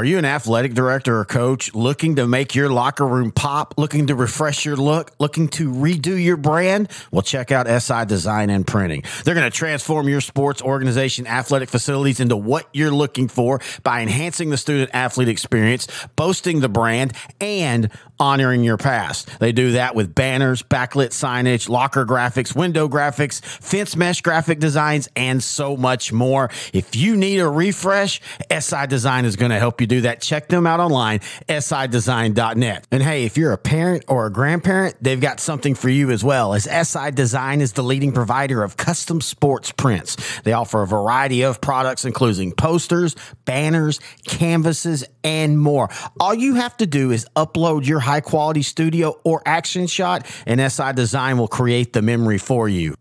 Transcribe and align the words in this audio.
Are 0.00 0.04
you 0.04 0.16
an 0.16 0.24
athletic 0.24 0.72
director 0.72 1.18
or 1.18 1.26
coach 1.26 1.74
looking 1.74 2.16
to 2.16 2.26
make 2.26 2.54
your 2.54 2.70
locker 2.70 3.06
room 3.06 3.30
pop, 3.30 3.74
looking 3.76 4.06
to 4.06 4.14
refresh 4.14 4.64
your 4.64 4.76
look, 4.76 5.10
looking 5.18 5.46
to 5.48 5.70
redo 5.70 6.18
your 6.18 6.38
brand? 6.38 6.90
Well, 7.10 7.20
check 7.20 7.52
out 7.52 7.66
SI 7.82 8.06
Design 8.06 8.48
and 8.48 8.66
Printing. 8.66 9.04
They're 9.24 9.34
going 9.34 9.50
to 9.50 9.54
transform 9.54 10.08
your 10.08 10.22
sports 10.22 10.62
organization 10.62 11.26
athletic 11.26 11.68
facilities 11.68 12.18
into 12.18 12.34
what 12.34 12.66
you're 12.72 12.90
looking 12.90 13.28
for 13.28 13.60
by 13.82 14.00
enhancing 14.00 14.48
the 14.48 14.56
student 14.56 14.88
athlete 14.94 15.28
experience, 15.28 15.86
boasting 16.16 16.60
the 16.60 16.70
brand, 16.70 17.12
and 17.38 17.90
honoring 18.20 18.62
your 18.62 18.76
past. 18.76 19.40
They 19.40 19.50
do 19.52 19.72
that 19.72 19.94
with 19.94 20.14
banners, 20.14 20.62
backlit 20.62 21.08
signage, 21.08 21.68
locker 21.68 22.04
graphics, 22.04 22.54
window 22.54 22.88
graphics, 22.88 23.42
fence 23.42 23.96
mesh 23.96 24.20
graphic 24.20 24.60
designs, 24.60 25.08
and 25.16 25.42
so 25.42 25.76
much 25.76 26.12
more. 26.12 26.50
If 26.72 26.94
you 26.94 27.16
need 27.16 27.38
a 27.38 27.48
refresh, 27.48 28.20
SI 28.50 28.86
Design 28.86 29.24
is 29.24 29.36
going 29.36 29.50
to 29.50 29.58
help 29.58 29.80
you 29.80 29.86
do 29.86 30.02
that. 30.02 30.20
Check 30.20 30.48
them 30.48 30.66
out 30.66 30.80
online, 30.80 31.20
sidesign.net. 31.48 32.86
And 32.90 33.02
hey, 33.02 33.24
if 33.24 33.38
you're 33.38 33.52
a 33.52 33.58
parent 33.58 34.04
or 34.06 34.26
a 34.26 34.30
grandparent, 34.30 34.96
they've 35.00 35.20
got 35.20 35.40
something 35.40 35.74
for 35.74 35.88
you 35.88 36.10
as 36.10 36.22
well, 36.22 36.54
as 36.54 36.64
SI 36.64 37.10
Design 37.12 37.60
is 37.60 37.72
the 37.72 37.82
leading 37.82 38.12
provider 38.12 38.62
of 38.62 38.76
custom 38.76 39.20
sports 39.20 39.72
prints. 39.72 40.40
They 40.42 40.52
offer 40.52 40.82
a 40.82 40.86
variety 40.86 41.42
of 41.42 41.60
products, 41.60 42.04
including 42.04 42.52
posters, 42.52 43.16
banners, 43.44 44.00
canvases, 44.26 45.04
and 45.24 45.58
more. 45.58 45.88
All 46.18 46.34
you 46.34 46.54
have 46.56 46.76
to 46.78 46.86
do 46.86 47.10
is 47.10 47.26
upload 47.36 47.86
your 47.86 48.00
high 48.10 48.20
quality 48.20 48.62
studio 48.62 49.14
or 49.22 49.40
action 49.46 49.86
shot, 49.86 50.26
and 50.44 50.60
SI 50.72 50.92
Design 50.94 51.38
will 51.38 51.48
create 51.48 51.92
the 51.92 52.02
memory 52.02 52.38
for 52.38 52.68
you. 52.68 52.94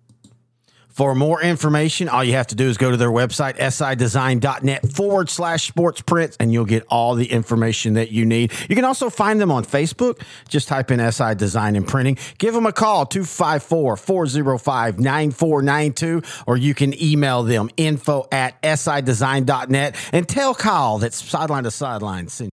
For 0.88 1.16
more 1.16 1.41
information, 1.41 2.09
all 2.09 2.23
you 2.26 2.34
have 2.34 2.48
to 2.48 2.55
do 2.55 2.67
is 2.67 2.77
go 2.77 2.91
to 2.91 2.98
their 2.98 3.09
website, 3.09 3.55
sidesign.net 3.58 4.91
forward 4.91 5.30
slash 5.30 5.66
sports 5.66 6.02
prints, 6.02 6.36
and 6.40 6.52
you'll 6.52 6.66
get 6.66 6.86
all 6.90 7.16
the 7.16 7.31
information 7.31 7.94
that 7.94 8.12
you 8.12 8.26
need. 8.26 8.52
You 8.70 8.76
can 8.76 8.84
also 8.84 9.09
find 9.09 9.40
them 9.40 9.50
on 9.50 9.64
Facebook. 9.64 10.22
Just 10.50 10.67
type 10.67 10.92
in 10.92 11.00
SI 11.11 11.36
Design 11.36 11.78
and 11.78 11.88
Printing. 11.88 12.17
Give 12.38 12.53
them 12.53 12.66
a 12.66 12.73
call, 12.73 13.05
254 13.05 13.95
405 13.95 15.00
9492, 15.00 16.22
or 16.45 16.58
you 16.58 16.76
can 16.76 17.02
email 17.02 17.44
them 17.44 17.70
info 17.78 18.28
at 18.31 18.61
sidesign.net 18.61 19.95
and 20.11 20.28
tell 20.28 20.53
Kyle 20.53 20.98
that 20.98 21.14
sideline 21.14 21.64
to 21.64 21.72
sideline 21.72 22.28
sent 22.28 22.52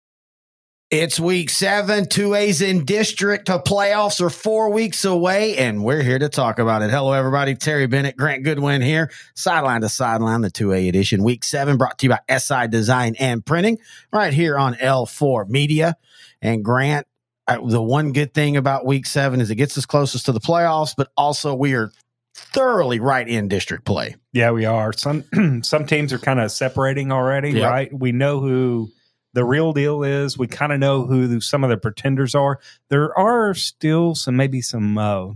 it's 0.92 1.20
week 1.20 1.52
seven. 1.52 2.08
Two 2.08 2.34
A's 2.34 2.62
in 2.62 2.84
district. 2.84 3.46
The 3.46 3.60
playoffs 3.60 4.22
are 4.22 4.30
four 4.30 4.72
weeks 4.72 5.06
away, 5.06 5.58
and 5.58 5.84
we're 5.84 6.02
here 6.02 6.18
to 6.18 6.30
talk 6.30 6.58
about 6.58 6.82
it. 6.82 6.90
Hello, 6.90 7.14
everybody. 7.14 7.54
Terry 7.54 7.86
Bennett, 7.86 8.18
Grant 8.18 8.44
Goodwin 8.44 8.82
here. 8.82 9.12
Sideline 9.36 9.82
to 9.82 9.90
sideline, 9.90 10.42
the 10.42 10.50
2A 10.50 10.90
edition. 10.90 11.24
Week 11.24 11.44
seven 11.44 11.78
brought 11.78 12.00
to 12.00 12.08
you 12.08 12.10
by 12.10 12.38
SI 12.38 12.68
Design 12.70 13.16
and 13.20 13.46
Printing 13.46 13.78
right 14.12 14.34
here 14.34 14.58
on 14.58 14.74
L4 14.76 15.48
Media. 15.48 15.96
And 16.42 16.66
Grant, 16.66 17.06
the 17.48 17.82
one 17.82 18.12
good 18.12 18.34
thing 18.34 18.58
about 18.58 18.86
week 18.86 19.06
seven 19.06 19.42
is 19.42 19.52
it 19.52 19.56
gets 19.56 19.78
us 19.78 19.86
closest 19.86 20.26
to 20.26 20.32
the 20.32 20.40
playoffs, 20.40 20.96
but 20.98 21.12
also 21.16 21.54
we 21.54 21.76
are 21.76 21.92
thoroughly 22.34 23.00
right 23.00 23.28
in 23.28 23.48
district 23.48 23.86
play. 23.86 24.16
Yeah, 24.34 24.52
we 24.52 24.66
are. 24.66 24.92
Some 24.94 25.24
some 25.64 25.86
teams 25.86 26.14
are 26.14 26.20
kind 26.20 26.40
of 26.40 26.52
separating 26.52 27.12
already, 27.12 27.52
yep. 27.52 27.70
right? 27.70 27.94
We 27.94 28.12
know 28.12 28.40
who 28.40 28.90
the 29.34 29.46
real 29.46 29.74
deal 29.74 30.04
is 30.04 30.38
we 30.38 30.48
kind 30.48 30.72
of 30.72 30.80
know 30.80 31.06
who 31.06 31.40
some 31.40 31.64
of 31.64 31.70
the 31.70 31.78
pretenders 31.78 32.36
are. 32.36 32.60
There 32.90 33.18
are 33.18 33.54
still 33.54 34.16
some 34.16 34.36
maybe 34.36 34.62
some 34.62 34.98
uh, 34.98 35.34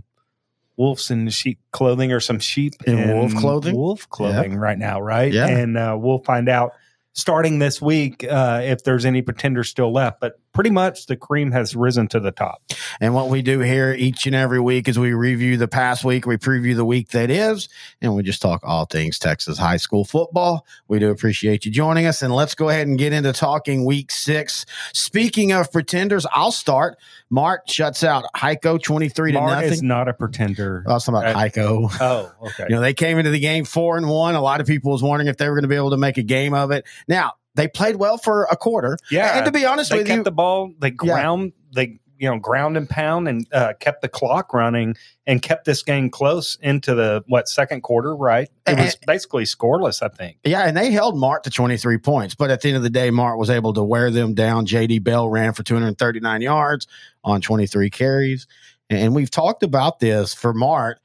wolves 0.76 1.10
in 1.10 1.28
sheep 1.30 1.60
clothing 1.70 2.12
or 2.12 2.20
some 2.20 2.38
sheep 2.38 2.74
in, 2.86 2.98
in 2.98 3.16
wolf 3.16 3.34
clothing, 3.34 3.76
wolf 3.76 4.08
clothing 4.08 4.56
right 4.56 4.78
now, 4.78 5.00
right? 5.00 5.32
Yeah, 5.32 5.46
and 5.46 5.76
uh, 5.76 5.96
we'll 5.98 6.18
find 6.18 6.48
out 6.48 6.72
starting 7.12 7.58
this 7.58 7.80
week 7.80 8.24
uh, 8.24 8.60
if 8.64 8.82
there's 8.82 9.04
any 9.04 9.22
pretenders 9.22 9.68
still 9.68 9.92
left. 9.92 10.20
But 10.20 10.40
pretty 10.54 10.70
much 10.70 11.06
the 11.06 11.16
cream 11.16 11.50
has 11.50 11.76
risen 11.76 12.08
to 12.08 12.20
the 12.20 12.30
top. 12.30 12.62
And 13.00 13.12
what 13.12 13.28
we 13.28 13.42
do 13.42 13.58
here 13.58 13.92
each 13.92 14.26
and 14.26 14.34
every 14.34 14.60
week 14.60 14.88
is 14.88 14.98
we 14.98 15.12
review 15.12 15.56
the 15.56 15.68
past 15.68 16.04
week, 16.04 16.26
we 16.26 16.36
preview 16.36 16.74
the 16.74 16.84
week 16.84 17.10
that 17.10 17.30
is, 17.30 17.68
and 18.00 18.14
we 18.14 18.22
just 18.22 18.40
talk 18.40 18.60
all 18.64 18.86
things 18.86 19.18
Texas 19.18 19.58
high 19.58 19.76
school 19.76 20.04
football. 20.04 20.64
We 20.88 21.00
do 21.00 21.10
appreciate 21.10 21.66
you 21.66 21.72
joining 21.72 22.06
us. 22.06 22.22
And 22.22 22.34
let's 22.34 22.54
go 22.54 22.68
ahead 22.68 22.86
and 22.86 22.96
get 22.96 23.12
into 23.12 23.32
talking 23.32 23.84
week 23.84 24.10
six. 24.10 24.64
Speaking 24.92 25.52
of 25.52 25.70
pretenders, 25.72 26.24
I'll 26.32 26.52
start. 26.52 26.96
Mart 27.30 27.68
shuts 27.68 28.04
out 28.04 28.24
Hico 28.36 28.80
23 28.80 29.32
Mart 29.32 29.48
to 29.48 29.54
nothing. 29.54 29.72
is 29.72 29.82
not 29.82 30.08
a 30.08 30.14
pretender. 30.14 30.84
I 30.86 30.92
was 30.92 31.04
talking 31.04 31.20
about 31.20 31.36
Hico. 31.36 31.94
Oh, 32.00 32.32
okay. 32.46 32.66
you 32.68 32.76
know, 32.76 32.80
they 32.80 32.94
came 32.94 33.18
into 33.18 33.30
the 33.30 33.40
game 33.40 33.64
four 33.64 33.96
and 33.96 34.08
one. 34.08 34.36
A 34.36 34.40
lot 34.40 34.60
of 34.60 34.66
people 34.68 34.92
was 34.92 35.02
wondering 35.02 35.28
if 35.28 35.36
they 35.36 35.48
were 35.48 35.56
going 35.56 35.62
to 35.62 35.68
be 35.68 35.76
able 35.76 35.90
to 35.90 35.96
make 35.96 36.16
a 36.16 36.22
game 36.22 36.54
of 36.54 36.70
it. 36.70 36.84
Now, 37.08 37.32
they 37.54 37.68
played 37.68 37.96
well 37.96 38.18
for 38.18 38.44
a 38.50 38.56
quarter. 38.56 38.98
Yeah, 39.10 39.36
and 39.36 39.46
to 39.46 39.52
be 39.52 39.64
honest 39.64 39.90
they 39.90 39.98
with 39.98 40.06
kept 40.06 40.18
you, 40.18 40.24
the 40.24 40.32
ball. 40.32 40.72
They 40.78 40.90
ground. 40.90 41.52
Yeah. 41.54 41.70
They 41.72 42.00
you 42.18 42.30
know 42.30 42.38
ground 42.38 42.76
and 42.76 42.88
pound 42.88 43.28
and 43.28 43.46
uh, 43.52 43.74
kept 43.80 44.00
the 44.00 44.08
clock 44.08 44.54
running 44.54 44.96
and 45.26 45.42
kept 45.42 45.64
this 45.64 45.82
game 45.82 46.10
close 46.10 46.56
into 46.60 46.94
the 46.94 47.22
what 47.26 47.48
second 47.48 47.82
quarter. 47.82 48.14
Right, 48.14 48.48
it 48.66 48.78
was 48.78 48.96
basically 49.06 49.44
scoreless. 49.44 50.02
I 50.02 50.08
think. 50.08 50.38
Yeah, 50.44 50.62
and 50.62 50.76
they 50.76 50.90
held 50.90 51.18
Mart 51.18 51.44
to 51.44 51.50
twenty 51.50 51.76
three 51.76 51.98
points, 51.98 52.34
but 52.34 52.50
at 52.50 52.60
the 52.60 52.68
end 52.68 52.76
of 52.76 52.82
the 52.82 52.90
day, 52.90 53.10
Mart 53.10 53.38
was 53.38 53.50
able 53.50 53.72
to 53.74 53.82
wear 53.82 54.10
them 54.10 54.34
down. 54.34 54.66
J.D. 54.66 55.00
Bell 55.00 55.28
ran 55.28 55.52
for 55.52 55.62
two 55.62 55.74
hundred 55.74 55.98
thirty 55.98 56.20
nine 56.20 56.40
yards 56.40 56.86
on 57.22 57.40
twenty 57.40 57.66
three 57.66 57.90
carries, 57.90 58.46
and 58.90 59.14
we've 59.14 59.30
talked 59.30 59.62
about 59.62 60.00
this 60.00 60.34
for 60.34 60.52
Mart 60.54 61.00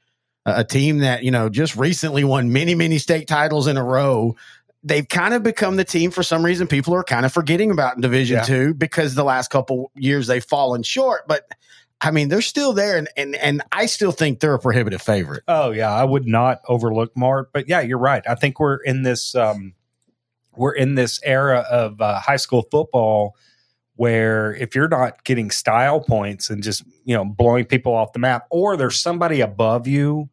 a 0.46 0.64
team 0.64 0.98
that 0.98 1.22
you 1.22 1.30
know 1.30 1.48
just 1.48 1.76
recently 1.76 2.24
won 2.24 2.52
many 2.52 2.74
many 2.74 2.98
state 2.98 3.28
titles 3.28 3.66
in 3.66 3.76
a 3.76 3.84
row 3.84 4.34
they've 4.82 5.08
kind 5.08 5.34
of 5.34 5.42
become 5.42 5.76
the 5.76 5.84
team 5.84 6.10
for 6.10 6.22
some 6.22 6.44
reason 6.44 6.66
people 6.66 6.94
are 6.94 7.04
kind 7.04 7.26
of 7.26 7.32
forgetting 7.32 7.70
about 7.70 7.96
in 7.96 8.00
division 8.00 8.36
yeah. 8.38 8.42
two 8.42 8.74
because 8.74 9.14
the 9.14 9.24
last 9.24 9.50
couple 9.50 9.90
years 9.94 10.26
they've 10.26 10.44
fallen 10.44 10.82
short 10.82 11.26
but 11.28 11.46
i 12.00 12.10
mean 12.10 12.28
they're 12.28 12.40
still 12.40 12.72
there 12.72 12.96
and, 12.96 13.08
and 13.16 13.34
and 13.36 13.62
i 13.72 13.86
still 13.86 14.12
think 14.12 14.40
they're 14.40 14.54
a 14.54 14.58
prohibitive 14.58 15.02
favorite. 15.02 15.42
Oh 15.48 15.70
yeah. 15.70 15.90
I 15.90 16.04
would 16.04 16.26
not 16.26 16.60
overlook 16.68 17.16
mart 17.16 17.52
but 17.52 17.68
yeah 17.68 17.80
you're 17.80 17.98
right. 17.98 18.22
I 18.26 18.34
think 18.34 18.58
we're 18.58 18.76
in 18.76 19.02
this 19.02 19.34
um 19.34 19.74
we're 20.56 20.74
in 20.74 20.94
this 20.94 21.20
era 21.22 21.64
of 21.70 22.00
uh, 22.00 22.18
high 22.20 22.36
school 22.36 22.66
football 22.70 23.36
where 23.94 24.54
if 24.54 24.74
you're 24.74 24.88
not 24.88 25.24
getting 25.24 25.50
style 25.50 26.00
points 26.00 26.48
and 26.48 26.62
just 26.62 26.82
you 27.04 27.14
know 27.14 27.24
blowing 27.24 27.66
people 27.66 27.94
off 27.94 28.14
the 28.14 28.18
map 28.18 28.46
or 28.50 28.76
there's 28.76 28.98
somebody 28.98 29.42
above 29.42 29.86
you 29.86 30.30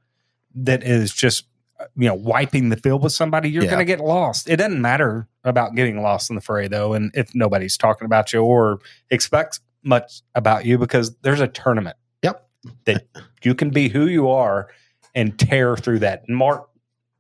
that 0.56 0.84
is 0.84 1.14
just 1.14 1.47
you 1.96 2.08
know 2.08 2.16
wiping 2.16 2.70
the 2.70 2.78
field 2.78 3.04
with 3.04 3.14
somebody, 3.14 3.50
you're 3.50 3.64
yeah. 3.64 3.70
going 3.70 3.80
to 3.80 3.86
get 3.86 4.00
lost. 4.00 4.50
It 4.50 4.58
doesn't 4.58 4.82
matter 4.82 5.28
about 5.44 5.76
getting 5.76 6.02
lost 6.02 6.30
in 6.30 6.36
the 6.36 6.42
fray 6.42 6.68
though, 6.68 6.94
and 6.94 7.12
if 7.14 7.34
nobody's 7.36 7.78
talking 7.78 8.06
about 8.06 8.34
you 8.34 8.44
or 8.44 8.80
expects 9.10 9.60
much 9.84 10.22
about 10.36 10.66
you 10.66 10.78
because 10.78 11.16
there's 11.18 11.42
a 11.42 11.48
tournament. 11.48 11.98
Yep, 12.24 12.48
that 12.86 13.08
you 13.44 13.56
can 13.56 13.70
be 13.70 13.90
who 13.90 14.08
you 14.08 14.30
are 14.30 14.70
and 15.16 15.38
tear 15.38 15.76
through 15.76 16.00
that. 16.00 16.28
Mart 16.30 16.68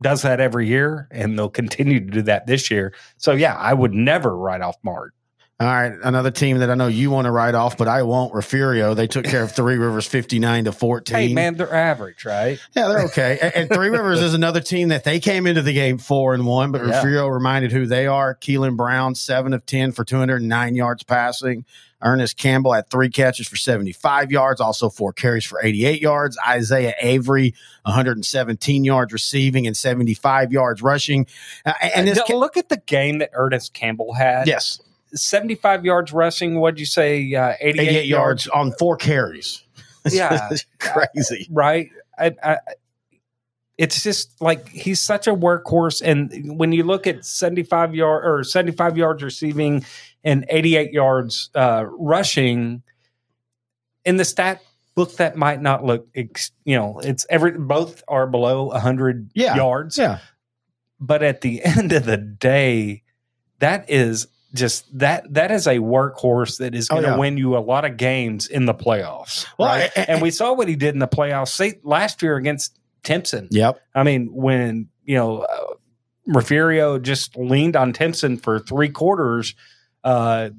does 0.01 0.22
that 0.22 0.40
every 0.40 0.67
year, 0.67 1.07
and 1.12 1.38
they'll 1.38 1.50
continue 1.50 2.00
to 2.00 2.06
do 2.06 2.22
that 2.23 2.47
this 2.47 2.69
year. 2.69 2.94
So 3.17 3.31
yeah, 3.31 3.56
I 3.56 3.73
would 3.73 3.94
never 3.94 4.35
write 4.35 4.62
off 4.62 4.75
Mart. 4.84 5.13
All 5.59 5.66
right, 5.66 5.91
another 6.03 6.29
team 6.29 6.59
that 6.59 6.69
I 6.69 6.75
know 6.75 6.85
you 6.85 7.09
want 7.09 7.25
to 7.25 7.31
write 7.31 7.56
off, 7.56 7.78
but 7.78 7.88
I 7.88 8.03
won't. 8.03 8.31
Refugio, 8.35 8.94
they 8.94 9.07
took 9.07 9.25
care 9.25 9.41
of 9.41 9.53
Three 9.53 9.78
Rivers 9.78 10.06
fifty 10.06 10.38
nine 10.38 10.66
to 10.66 10.72
fourteen. 10.72 11.18
Hey 11.18 11.34
man, 11.34 11.56
they're 11.56 11.73
average, 11.73 12.25
right? 12.25 12.59
Yeah, 12.75 12.88
they're 12.90 13.06
okay. 13.06 13.40
and, 13.41 13.56
and, 13.56 13.69
Three 13.69 13.90
Rivers 13.90 14.22
is 14.22 14.35
another 14.35 14.59
team 14.59 14.90
that 14.90 15.03
they 15.03 15.19
came 15.19 15.47
into 15.47 15.63
the 15.63 15.73
game 15.73 15.97
four 15.97 16.35
and 16.35 16.46
one, 16.46 16.72
but 16.72 16.85
yeah. 16.85 16.97
Refugio 16.97 17.28
reminded 17.28 17.72
who 17.72 17.88
they 17.88 18.06
are. 18.06 18.35
Keelan 18.35 18.78
Brown, 18.78 19.16
seven 19.16 19.51
of 19.51 19.66
ten 19.66 19.91
for 19.94 20.06
two 20.06 20.17
hundred 20.17 20.41
and 20.41 20.50
nine 20.50 20.75
yards 20.75 21.01
passing. 21.01 21.66
Ernest 22.03 22.38
Campbell 22.38 22.73
had 22.73 22.91
three 22.91 23.09
catches 23.09 23.47
for 23.47 23.56
75 23.56 24.31
yards, 24.31 24.62
also 24.62 24.88
four 24.88 25.13
carries 25.13 25.44
for 25.44 25.59
88 25.59 26.00
yards. 26.00 26.38
Isaiah 26.47 26.94
Avery, 27.01 27.56
117 27.85 28.84
yards 28.84 29.12
receiving 29.12 29.66
and 29.66 29.75
75 29.75 30.51
yards 30.51 30.84
rushing. 30.84 31.25
Uh, 31.66 31.73
and 31.81 32.07
this, 32.07 32.22
look 32.29 32.56
at 32.56 32.69
the 32.69 32.78
game 32.78 33.17
that 33.17 33.31
Ernest 33.34 33.73
Campbell 33.73 34.13
had. 34.13 34.46
Yes 34.46 34.79
75 35.13 35.85
yards 35.85 36.14
rushing. 36.14 36.59
What'd 36.59 36.79
you 36.79 36.85
say? 36.85 37.34
Uh, 37.34 37.53
88, 37.59 37.82
88 37.82 38.05
yards, 38.05 38.46
yards 38.46 38.47
on 38.47 38.72
four 38.73 38.97
carries. 38.97 39.64
Yeah. 40.09 40.52
crazy. 40.79 41.47
Uh, 41.49 41.53
right. 41.53 41.90
I, 42.17 42.34
I, 42.41 42.58
it's 43.78 44.02
just 44.02 44.41
like 44.41 44.67
he's 44.70 45.02
such 45.02 45.28
a 45.28 45.34
workhorse. 45.34 46.02
And 46.02 46.58
when 46.58 46.72
you 46.72 46.84
look 46.84 47.08
at 47.08 47.26
75 47.26 47.93
yard 47.93 48.26
or 48.26 48.43
75 48.43 48.97
yards 48.97 49.22
receiving 49.22 49.85
and 50.23 50.46
88 50.49 50.93
yards 50.93 51.49
uh, 51.53 51.85
rushing 51.87 52.84
in 54.03 54.17
the 54.17 54.26
stat 54.26 54.64
book, 54.96 55.14
that 55.17 55.35
might 55.35 55.61
not 55.61 55.84
look, 55.84 56.08
you 56.16 56.76
know, 56.76 56.99
it's 57.03 57.26
every, 57.29 57.52
both 57.52 58.03
are 58.08 58.26
below 58.26 58.66
100 58.67 59.32
yeah. 59.35 59.55
yards. 59.55 59.97
Yeah. 59.97 60.20
But 60.99 61.22
at 61.22 61.41
the 61.41 61.61
end 61.66 61.91
of 61.91 62.05
the 62.05 62.17
day, 62.17 63.03
that 63.59 63.90
is 63.90 64.28
just 64.53 64.85
that 64.97 65.34
that 65.34 65.52
is 65.52 65.67
a 65.67 65.78
workhorse 65.78 66.58
that 66.59 66.73
is 66.73 66.88
going 66.88 67.03
to 67.03 67.09
oh, 67.09 67.11
yeah. 67.11 67.17
win 67.17 67.38
you 67.38 67.58
a 67.58 67.59
lot 67.59 67.85
of 67.85 67.97
games 67.97 68.47
in 68.47 68.66
the 68.66 68.73
playoffs. 68.73 69.46
Well, 69.58 69.67
right? 69.67 69.91
I, 69.96 70.02
I, 70.02 70.05
and 70.05 70.22
we 70.22 70.32
saw 70.32 70.53
what 70.53 70.67
he 70.67 70.76
did 70.76 70.94
in 70.94 70.99
the 70.99 71.08
playoffs 71.08 71.49
say, 71.49 71.79
last 71.84 72.22
year 72.22 72.35
against 72.38 72.79
Timpson. 73.03 73.47
Yep. 73.52 73.82
I 73.94 74.03
mean, 74.03 74.29
when 74.34 74.90
you 75.03 75.16
know 75.16 75.40
uh, 75.40 76.99
just 76.99 77.38
leaned 77.38 77.76
on 77.76 77.94
Timpson 77.94 78.38
for 78.38 78.59
three 78.59 78.90
quarters, 78.90 79.55
Uh, 80.03 80.52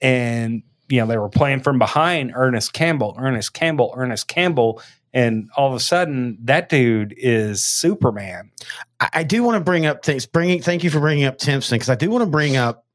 and 0.00 0.62
you 0.88 0.98
know 1.00 1.06
they 1.06 1.18
were 1.18 1.28
playing 1.28 1.60
from 1.60 1.78
behind 1.78 2.32
Ernest 2.34 2.72
Campbell, 2.72 3.14
Ernest 3.18 3.52
Campbell, 3.52 3.94
Ernest 3.96 4.26
Campbell, 4.26 4.82
and 5.12 5.48
all 5.56 5.68
of 5.68 5.74
a 5.74 5.80
sudden 5.80 6.38
that 6.42 6.68
dude 6.68 7.14
is 7.16 7.64
Superman. 7.64 8.50
I, 8.98 9.08
I 9.14 9.22
do 9.22 9.42
want 9.42 9.56
to 9.56 9.64
bring 9.64 9.86
up 9.86 10.04
things. 10.04 10.26
Bringing, 10.26 10.62
thank 10.62 10.84
you 10.84 10.90
for 10.90 11.00
bringing 11.00 11.24
up 11.24 11.38
Timpson 11.38 11.76
because 11.76 11.90
I 11.90 11.94
do 11.94 12.10
want 12.10 12.22
to 12.22 12.30
bring 12.30 12.56
up. 12.56 12.86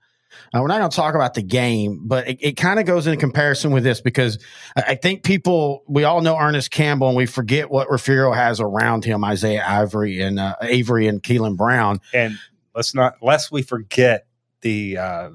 Uh, 0.54 0.62
we're 0.62 0.68
not 0.68 0.80
going 0.80 0.90
to 0.90 0.96
talk 0.96 1.16
about 1.16 1.34
the 1.34 1.42
game, 1.42 2.02
but 2.06 2.28
it, 2.28 2.38
it 2.42 2.52
kind 2.54 2.80
of 2.80 2.86
goes 2.86 3.08
in 3.08 3.18
comparison 3.18 3.72
with 3.72 3.84
this 3.84 4.02
because 4.02 4.38
I, 4.76 4.82
I 4.82 4.96
think 4.96 5.24
people, 5.24 5.84
we 5.88 6.04
all 6.04 6.22
know 6.22 6.38
Ernest 6.38 6.72
Campbell, 6.72 7.08
and 7.08 7.18
we 7.18 7.26
forget 7.26 7.70
what 7.70 7.90
Refugio 7.90 8.32
has 8.32 8.60
around 8.60 9.06
him: 9.06 9.24
Isaiah 9.24 9.66
Ivory 9.66 10.22
and 10.22 10.40
uh, 10.40 10.56
Avery 10.62 11.08
and 11.08 11.22
Keelan 11.24 11.58
Brown. 11.58 12.00
And 12.14 12.38
let's 12.74 12.94
not, 12.94 13.16
lest 13.22 13.52
we 13.52 13.64
forget 13.64 14.28
the 14.62 14.98
uh, 14.98 15.30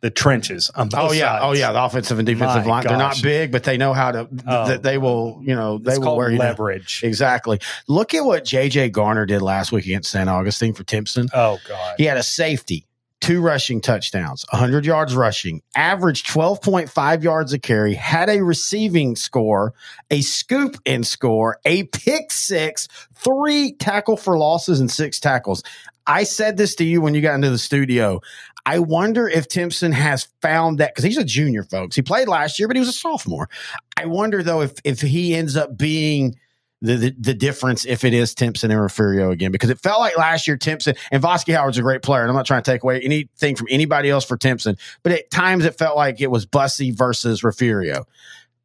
the 0.00 0.10
trenches 0.10 0.70
on 0.74 0.88
both 0.88 1.10
Oh 1.10 1.12
yeah, 1.12 1.24
oh, 1.24 1.32
sides. 1.32 1.44
oh 1.44 1.52
yeah, 1.60 1.72
the 1.72 1.84
offensive 1.84 2.18
and 2.18 2.26
defensive 2.26 2.64
My 2.64 2.70
line. 2.70 2.84
They're 2.86 2.96
not 2.96 3.20
big, 3.22 3.52
but 3.52 3.64
they 3.64 3.76
know 3.76 3.92
how 3.92 4.12
to. 4.12 4.28
Oh. 4.46 4.76
they 4.78 4.96
will, 4.98 5.40
you 5.44 5.54
know, 5.54 5.78
they 5.78 5.92
It's 5.92 6.00
will 6.00 6.16
wear 6.16 6.30
you 6.30 6.38
down. 6.38 6.46
leverage. 6.48 7.02
Exactly. 7.04 7.60
Look 7.86 8.14
at 8.14 8.24
what 8.24 8.44
JJ 8.44 8.92
Garner 8.92 9.26
did 9.26 9.42
last 9.42 9.72
week 9.72 9.84
against 9.84 10.10
St. 10.10 10.28
Augustine 10.28 10.72
for 10.74 10.84
Timpson. 10.84 11.28
Oh 11.34 11.58
god. 11.68 11.96
He 11.98 12.04
had 12.04 12.16
a 12.16 12.22
safety, 12.22 12.86
two 13.20 13.42
rushing 13.42 13.82
touchdowns, 13.82 14.46
100 14.50 14.86
yards 14.86 15.14
rushing, 15.14 15.60
averaged 15.76 16.26
12.5 16.28 17.22
yards 17.22 17.52
a 17.52 17.58
carry, 17.58 17.92
had 17.92 18.30
a 18.30 18.42
receiving 18.42 19.16
score, 19.16 19.74
a 20.10 20.22
scoop 20.22 20.76
in 20.86 21.04
score, 21.04 21.58
a 21.66 21.82
pick 21.84 22.32
six, 22.32 22.88
three 23.14 23.72
tackle 23.74 24.16
for 24.16 24.38
losses, 24.38 24.80
and 24.80 24.90
six 24.90 25.20
tackles. 25.20 25.62
I 26.06 26.24
said 26.24 26.56
this 26.56 26.74
to 26.76 26.84
you 26.84 27.00
when 27.00 27.14
you 27.14 27.20
got 27.20 27.34
into 27.34 27.50
the 27.50 27.58
studio. 27.58 28.20
I 28.66 28.78
wonder 28.78 29.28
if 29.28 29.48
Timpson 29.48 29.92
has 29.92 30.28
found 30.42 30.78
that 30.78 30.90
because 30.94 31.04
he's 31.04 31.16
a 31.16 31.24
junior, 31.24 31.64
folks. 31.64 31.96
He 31.96 32.02
played 32.02 32.28
last 32.28 32.58
year, 32.58 32.68
but 32.68 32.76
he 32.76 32.80
was 32.80 32.88
a 32.88 32.92
sophomore. 32.92 33.48
I 33.96 34.06
wonder 34.06 34.42
though 34.42 34.60
if 34.62 34.74
if 34.84 35.00
he 35.00 35.34
ends 35.34 35.56
up 35.56 35.76
being 35.76 36.36
the, 36.82 36.96
the 36.96 37.14
the 37.18 37.34
difference 37.34 37.84
if 37.84 38.04
it 38.04 38.14
is 38.14 38.34
Timpson 38.34 38.70
and 38.70 38.80
Refugio 38.80 39.30
again 39.30 39.52
because 39.52 39.70
it 39.70 39.78
felt 39.78 40.00
like 40.00 40.16
last 40.16 40.46
year 40.46 40.56
Timpson 40.56 40.94
and 41.10 41.22
Bosky 41.22 41.54
Howard's 41.54 41.78
a 41.78 41.82
great 41.82 42.02
player 42.02 42.22
and 42.22 42.30
I'm 42.30 42.36
not 42.36 42.46
trying 42.46 42.62
to 42.62 42.70
take 42.70 42.82
away 42.82 43.00
anything 43.00 43.56
from 43.56 43.66
anybody 43.70 44.08
else 44.08 44.24
for 44.24 44.36
Timpson 44.36 44.76
but 45.02 45.12
at 45.12 45.30
times 45.30 45.64
it 45.64 45.76
felt 45.76 45.96
like 45.96 46.20
it 46.20 46.30
was 46.30 46.46
Bussey 46.46 46.90
versus 46.90 47.44
Refugio. 47.44 48.06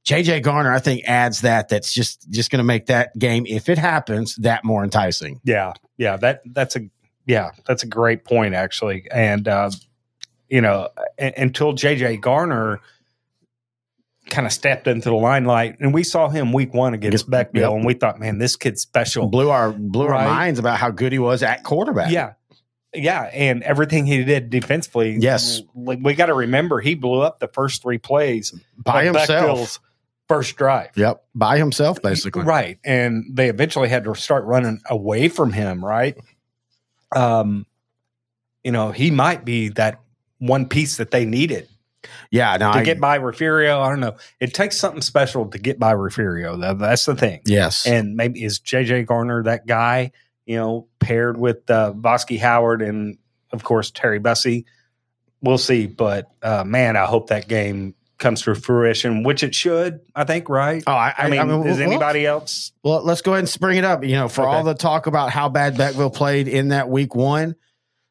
JJ 0.05 0.43
Garner 0.43 0.71
I 0.71 0.79
think 0.79 1.03
adds 1.05 1.41
that 1.41 1.67
that's 1.67 1.93
just 1.93 2.29
just 2.29 2.51
going 2.51 2.59
to 2.59 2.63
make 2.63 2.85
that 2.85 3.17
game 3.17 3.45
if 3.47 3.67
it 3.67 3.77
happens 3.77 4.35
that 4.37 4.63
more 4.63 4.83
enticing. 4.83 5.41
Yeah, 5.43 5.73
yeah, 5.97 6.15
that 6.17 6.41
that's 6.45 6.75
a 6.77 6.81
yeah, 7.25 7.51
that's 7.65 7.83
a 7.83 7.87
great 7.87 8.23
point 8.23 8.53
actually. 8.53 9.07
And 9.11 9.47
uh, 9.47 9.71
you 10.49 10.61
know, 10.61 10.89
until 11.17 11.73
JJ 11.73 12.21
Garner 12.21 12.79
kind 14.29 14.47
of 14.47 14.53
stepped 14.53 14.87
into 14.87 15.09
the 15.09 15.15
limelight, 15.15 15.77
and 15.79 15.93
we 15.93 16.03
saw 16.03 16.29
him 16.29 16.51
week 16.53 16.73
one 16.73 16.93
against 16.93 17.29
Beckville, 17.29 17.53
yep. 17.55 17.71
and 17.71 17.85
we 17.85 17.93
thought, 17.93 18.19
man, 18.19 18.37
this 18.37 18.55
kid's 18.55 18.81
special. 18.81 19.27
Blew 19.27 19.49
our 19.49 19.71
blew 19.71 20.07
Right. 20.07 20.25
our 20.25 20.29
minds 20.29 20.59
about 20.59 20.77
how 20.77 20.89
good 20.91 21.11
he 21.11 21.19
was 21.19 21.43
at 21.43 21.63
quarterback. 21.63 22.11
Yeah, 22.11 22.33
yeah, 22.93 23.23
and 23.33 23.63
everything 23.63 24.05
he 24.05 24.23
did 24.23 24.49
defensively. 24.49 25.17
Yes. 25.19 25.61
like, 25.75 25.99
we 26.01 26.13
got 26.15 26.27
to 26.27 26.33
remember 26.33 26.79
he 26.79 26.95
blew 26.95 27.21
up 27.21 27.39
the 27.39 27.47
first 27.47 27.81
three 27.81 27.97
plays 27.97 28.51
by 28.77 29.05
himself. 29.05 29.29
Beckville's 29.29 29.79
first 30.27 30.55
drive. 30.55 30.89
Yep, 30.95 31.23
by 31.35 31.57
himself 31.57 32.01
basically. 32.01 32.43
Right. 32.43 32.79
And 32.83 33.25
they 33.31 33.49
eventually 33.49 33.89
had 33.89 34.03
to 34.05 34.15
start 34.15 34.45
running 34.45 34.81
away 34.89 35.27
from 35.29 35.53
him, 35.53 35.83
right? 35.83 36.17
Um, 37.15 37.65
you 38.63 38.71
know, 38.71 38.91
he 38.91 39.11
might 39.11 39.45
be 39.45 39.69
that 39.69 40.01
one 40.39 40.67
piece 40.67 40.97
that 40.97 41.11
they 41.11 41.25
needed 41.25 41.67
Yeah, 42.29 42.57
no, 42.57 42.71
to 42.71 42.79
I, 42.79 42.83
get 42.83 42.99
by 42.99 43.15
Refugio. 43.15 43.79
I 43.79 43.89
don't 43.89 43.99
know. 43.99 44.17
It 44.39 44.53
takes 44.53 44.77
something 44.77 45.01
special 45.01 45.47
to 45.47 45.57
get 45.57 45.79
by 45.79 45.91
Refugio. 45.91 46.57
That, 46.57 46.77
that's 46.79 47.05
the 47.05 47.15
thing. 47.15 47.41
yes. 47.45 47.85
And 47.87 48.15
maybe 48.15 48.43
is 48.43 48.59
JJ 48.59 49.07
Garner 49.07 49.43
that 49.43 49.65
guy, 49.65 50.11
you 50.45 50.57
know, 50.57 50.87
paired 50.99 51.37
with 51.37 51.69
uh, 51.71 51.93
Bosky 51.95 52.39
Howard 52.39 52.81
and, 52.81 53.17
of 53.51 53.63
course, 53.63 53.89
Terry 53.91 54.19
Bussey. 54.19 54.65
We'll 55.41 55.57
see. 55.57 55.87
But 55.87 56.29
uh, 56.43 56.63
man, 56.63 56.95
I 56.97 57.05
hope 57.05 57.29
that 57.29 57.47
game 57.47 57.94
comes 58.17 58.41
to 58.43 58.55
fruition, 58.55 59.23
which 59.23 59.43
it 59.43 59.53
should, 59.53 59.99
I 60.15 60.23
think, 60.23 60.47
right? 60.49 60.83
oh, 60.87 60.91
I, 60.91 61.13
I, 61.17 61.29
mean, 61.29 61.41
is 61.67 61.77
well, 61.79 61.87
anybody 61.89 62.25
else? 62.25 62.71
Well, 62.83 63.03
let's 63.03 63.21
go 63.21 63.33
ahead 63.33 63.43
and 63.43 63.57
bring 63.59 63.77
it 63.77 63.83
up. 63.83 64.03
You 64.03 64.15
know, 64.15 64.27
for 64.29 64.43
Okay. 64.43 64.51
all 64.55 64.63
the 64.63 64.73
talk 64.73 65.07
about 65.07 65.31
how 65.31 65.49
bad 65.49 65.75
Beckville 65.75 66.13
played 66.13 66.47
in 66.47 66.69
that 66.69 66.89
week 66.89 67.13
one, 67.15 67.55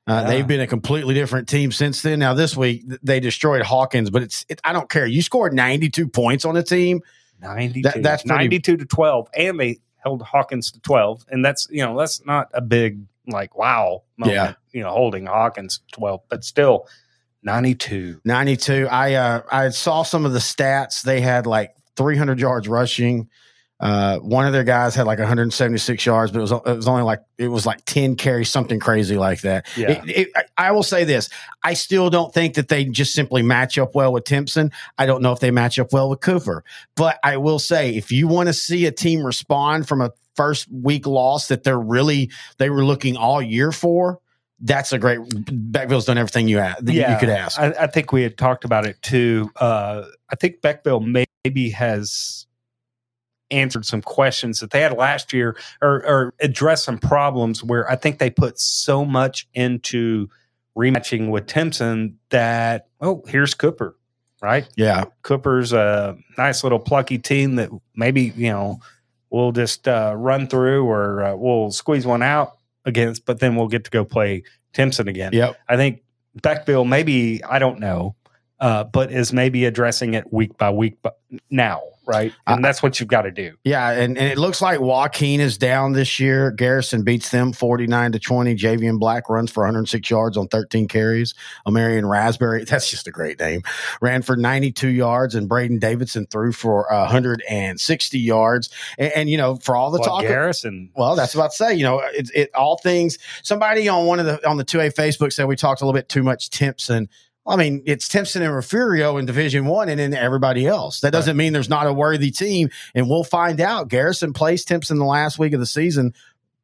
uh, 0.07 0.13
Yeah. 0.13 0.25
they've 0.25 0.47
been 0.47 0.61
a 0.61 0.67
completely 0.67 1.15
different 1.15 1.49
team 1.49 1.73
since 1.73 2.03
then. 2.03 2.19
Now, 2.19 2.35
this 2.35 2.57
week 2.57 2.85
they 3.03 3.21
destroyed 3.21 3.63
Hawkins, 3.63 4.11
but 4.11 4.23
it's 4.23 4.45
it, 4.49 4.61
I 4.63 4.73
don't 4.75 4.89
care. 4.91 5.07
You 5.07 5.23
scored 5.23 5.55
92 5.55 6.09
points 6.09 6.45
on 6.45 6.57
a 6.57 6.63
team. 6.63 7.01
92. 7.41 7.83
That- 7.83 8.03
that's 8.03 8.23
pretty- 8.23 8.37
92 8.37 8.77
to 8.77 8.85
12. 8.85 9.29
And 9.35 9.59
they 9.59 9.79
held 10.03 10.21
Hawkins 10.23 10.71
to 10.73 10.81
12. 10.81 11.25
And 11.31 11.43
that's, 11.45 11.67
you 11.71 11.83
know, 11.83 11.99
that's 11.99 12.25
not 12.27 12.51
a 12.53 12.61
big, 12.61 13.01
like, 13.27 13.57
wow 13.57 14.03
moment, 14.19 14.35
Yeah. 14.37 14.53
you 14.73 14.83
know, 14.83 14.91
holding 14.91 15.25
Hawkins 15.27 15.81
12, 15.93 16.21
but 16.29 16.45
still 16.45 16.87
92. 17.45 18.21
92. 18.25 18.89
I 18.91 19.15
uh, 19.15 19.43
I 19.51 19.69
saw 19.69 20.03
some 20.03 20.25
of 20.27 20.33
the 20.33 20.39
stats. 20.39 21.03
They 21.03 21.21
had 21.21 21.47
like 21.47 21.75
300 21.97 22.41
yards 22.41 22.67
rushing. 22.69 23.29
Uh, 23.81 24.19
one 24.21 24.47
of 24.47 24.53
their 24.53 24.65
guys 24.65 24.95
had 24.95 25.05
like 25.05 25.19
176 25.19 26.07
yards, 26.07 26.31
but 26.33 26.39
it 26.39 26.43
was 26.43 26.53
it 26.53 26.77
was 26.77 26.89
only 26.89 27.03
like 27.03 27.21
it 27.39 27.49
was 27.49 27.67
like 27.67 27.85
10 27.85 28.15
carries, 28.17 28.49
something 28.49 28.79
crazy 28.81 29.17
like 29.19 29.41
that. 29.43 29.67
Yeah. 29.77 29.91
It- 29.91 30.09
it- 30.09 30.29
I- 30.37 30.45
I 30.69 30.71
will 30.71 30.85
say 30.85 31.05
this: 31.05 31.29
I 31.63 31.75
still 31.75 32.09
don't 32.09 32.33
think 32.33 32.55
that 32.55 32.69
they 32.69 32.85
just 32.85 33.13
simply 33.15 33.43
match 33.43 33.77
up 33.77 33.95
well 33.95 34.13
with 34.13 34.25
Timpson. 34.25 34.71
I 34.97 35.05
don't 35.07 35.21
know 35.23 35.33
if 35.33 35.41
they 35.41 35.51
match 35.51 35.79
up 35.79 35.93
well 35.93 36.09
with 36.09 36.21
Cooper, 36.21 36.65
but 36.97 37.19
I 37.25 37.37
will 37.37 37.59
say 37.59 37.95
if 37.97 38.13
you 38.13 38.29
want 38.29 38.47
to 38.47 38.53
see 38.55 38.87
a 38.87 38.93
team 38.93 39.23
respond 39.27 39.87
from 39.89 40.01
a 40.01 40.13
first 40.37 40.67
week 40.73 41.07
loss 41.07 41.49
that 41.49 41.65
they're 41.65 41.79
really 41.79 42.31
they 42.59 42.71
were 42.71 42.85
looking 42.85 43.17
all 43.17 43.43
year 43.43 43.73
for, 43.73 44.21
that's 44.61 44.93
a 44.93 44.99
great. 44.99 45.21
Beckville's 45.21 46.05
done 46.05 46.19
everything 46.19 46.49
you 46.49 46.59
a- 46.59 46.77
that 46.81 46.93
you 47.13 47.17
could 47.19 47.29
ask. 47.29 47.59
I, 47.59 47.75
I 47.81 47.87
think 47.87 48.13
we 48.13 48.23
had 48.23 48.39
talked 48.39 48.65
about 48.65 48.87
it 48.87 49.01
too. 49.03 49.51
Uh, 49.57 50.05
I 50.31 50.37
think 50.37 50.61
Beckville 50.61 51.05
may- 51.05 51.27
maybe 51.45 51.71
has 51.71 52.47
answered 53.51 53.85
some 53.85 54.01
questions 54.03 54.61
that 54.61 54.71
they 54.71 54.81
had 54.81 54.93
last 54.97 55.33
year 55.33 55.57
or, 55.83 56.05
or 56.07 56.35
addressed 56.41 56.85
some 56.85 56.99
problems 56.99 57.63
where 57.63 57.89
I 57.91 57.97
think 57.97 58.19
they 58.19 58.31
put 58.31 58.59
so 58.59 59.05
much 59.05 59.47
into 59.55 60.29
rematching 60.77 61.31
with 61.31 61.47
Timpson 61.47 62.19
that, 62.31 62.89
oh, 63.01 63.23
here's 63.29 63.55
Cooper, 63.55 63.97
right? 64.41 64.67
yeah, 64.77 65.05
Cooper's 65.23 65.73
a 65.73 66.17
nice 66.39 66.65
little 66.65 66.81
plucky 66.81 67.19
team 67.19 67.57
that 67.57 67.71
maybe, 67.95 68.33
you 68.35 68.51
know, 68.51 68.81
we'll 69.31 69.53
just 69.53 69.87
uh, 69.87 70.15
run 70.17 70.47
through 70.49 70.87
or 70.87 71.23
uh, 71.23 71.37
we'll 71.37 71.71
squeeze 71.71 72.07
one 72.07 72.23
out 72.23 72.57
against, 72.85 73.25
but 73.25 73.41
then 73.41 73.57
we'll 73.57 73.69
get 73.69 73.85
to 73.85 73.91
go 73.91 74.05
play 74.05 74.43
Timpson 74.73 75.09
again. 75.09 75.33
yep. 75.33 75.57
I 75.69 75.77
think 75.77 76.03
Beckville 76.41 76.87
maybe 76.87 77.43
I 77.45 77.59
don't 77.59 77.81
know, 77.81 78.17
uh, 78.65 78.83
but 78.83 79.13
is 79.13 79.31
maybe 79.31 79.67
addressing 79.67 80.15
it 80.15 80.33
week 80.33 80.57
by 80.57 80.71
week, 80.71 80.97
but 81.03 81.19
now, 81.51 81.83
right? 82.07 82.33
And 82.47 82.65
that's 82.65 82.83
what 82.83 82.99
you've 82.99 83.11
got 83.11 83.23
to 83.23 83.31
do. 83.31 83.57
Yeah, 83.63 83.91
and, 83.91 84.17
and 84.17 84.27
it 84.27 84.39
looks 84.39 84.63
like 84.63 84.81
Joaquin 84.81 85.41
is 85.41 85.59
down 85.59 85.93
this 85.93 86.19
year. 86.19 86.51
Garrison 86.51 87.03
beats 87.03 87.29
them 87.29 87.53
49 87.53 88.13
to 88.13 88.19
20. 88.19 88.55
Javian 88.55 88.99
Black 88.99 89.29
runs 89.29 89.51
for 89.51 89.65
106 89.65 90.09
yards 90.09 90.39
on 90.39 90.49
13 90.49 90.89
carries. 90.89 91.35
Omarion 91.67 92.09
Raspberry, 92.09 92.65
that's 92.69 92.91
just 92.91 93.07
a 93.07 93.11
great 93.11 93.39
name, 93.39 93.61
ran 94.01 94.23
for 94.23 94.35
92 94.35 94.89
yards, 94.89 95.35
and 95.35 95.47
Braden 95.47 95.79
Davidson 95.79 96.27
threw 96.31 96.51
for 96.51 96.87
160 96.89 98.19
yards. 98.19 98.71
And, 98.97 99.13
and, 99.15 99.29
you 99.29 99.37
know, 99.37 99.57
for 99.57 99.77
all 99.77 99.91
the 99.91 99.99
What, 99.99 100.09
talk. 100.09 100.23
Garrison. 100.23 100.91
Well, 100.97 101.17
that's 101.17 101.35
about 101.35 101.51
to 101.51 101.57
say, 101.57 101.75
you 101.75 101.85
know, 101.85 101.99
it, 101.99 102.31
it 102.35 102.55
all 102.55 102.79
things. 102.79 103.19
Somebody 103.43 103.91
on 103.91 104.07
one 104.07 104.21
of 104.21 104.25
the 104.25 104.49
on 104.49 104.57
the 104.57 104.65
two 104.65 104.81
A 104.81 104.89
Facebook 104.89 105.35
said 105.35 105.45
we 105.49 105.55
talked 105.55 105.83
a 105.83 105.85
little 105.85 105.99
bit 105.99 106.09
too 106.09 106.23
much 106.23 106.49
Timpson. 106.49 107.11
I 107.47 107.57
mean, 107.57 107.83
it's 107.85 108.09
Timpson 108.09 108.43
and 108.43 108.55
Refugio 108.55 109.19
in 109.19 109.27
Division 109.27 109.67
One, 109.67 109.89
and 109.89 110.01
then 110.01 110.15
everybody 110.15 110.67
else. 110.67 111.01
That 111.01 111.13
doesn't 111.13 111.37
mean 111.37 111.53
there's 111.53 111.69
not 111.69 111.87
a 111.87 111.93
worthy 111.93 112.31
team, 112.31 112.71
and 112.95 113.09
we'll 113.09 113.25
find 113.25 113.61
out. 113.61 113.89
Garrison 113.89 114.33
plays 114.33 114.65
Timpson 114.65 114.99
the 114.99 115.05
last 115.05 115.39
week 115.39 115.53
of 115.53 115.61
the 115.61 115.67
season. 115.67 116.15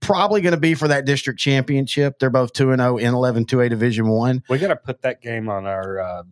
Probably 0.01 0.41
going 0.41 0.55
to 0.55 0.61
be 0.61 0.75
for 0.75 0.89
that 0.89 1.05
district 1.05 1.39
championship. 1.39 2.19
They're 2.19 2.31
both 2.31 2.55
two 2.55 2.71
and 2.71 2.81
zero 2.81 2.97
in 2.97 3.13
11 3.13 3.45
2A 3.45 3.69
Division 3.69 4.09
One. 4.09 4.43
We 4.49 4.59
got 4.59 4.69
to 4.69 4.77
put 4.77 5.03
that 5.03 5.21
game 5.21 5.51
on 5.51 5.67
our 5.67 6.01
uh, 6.01 6.23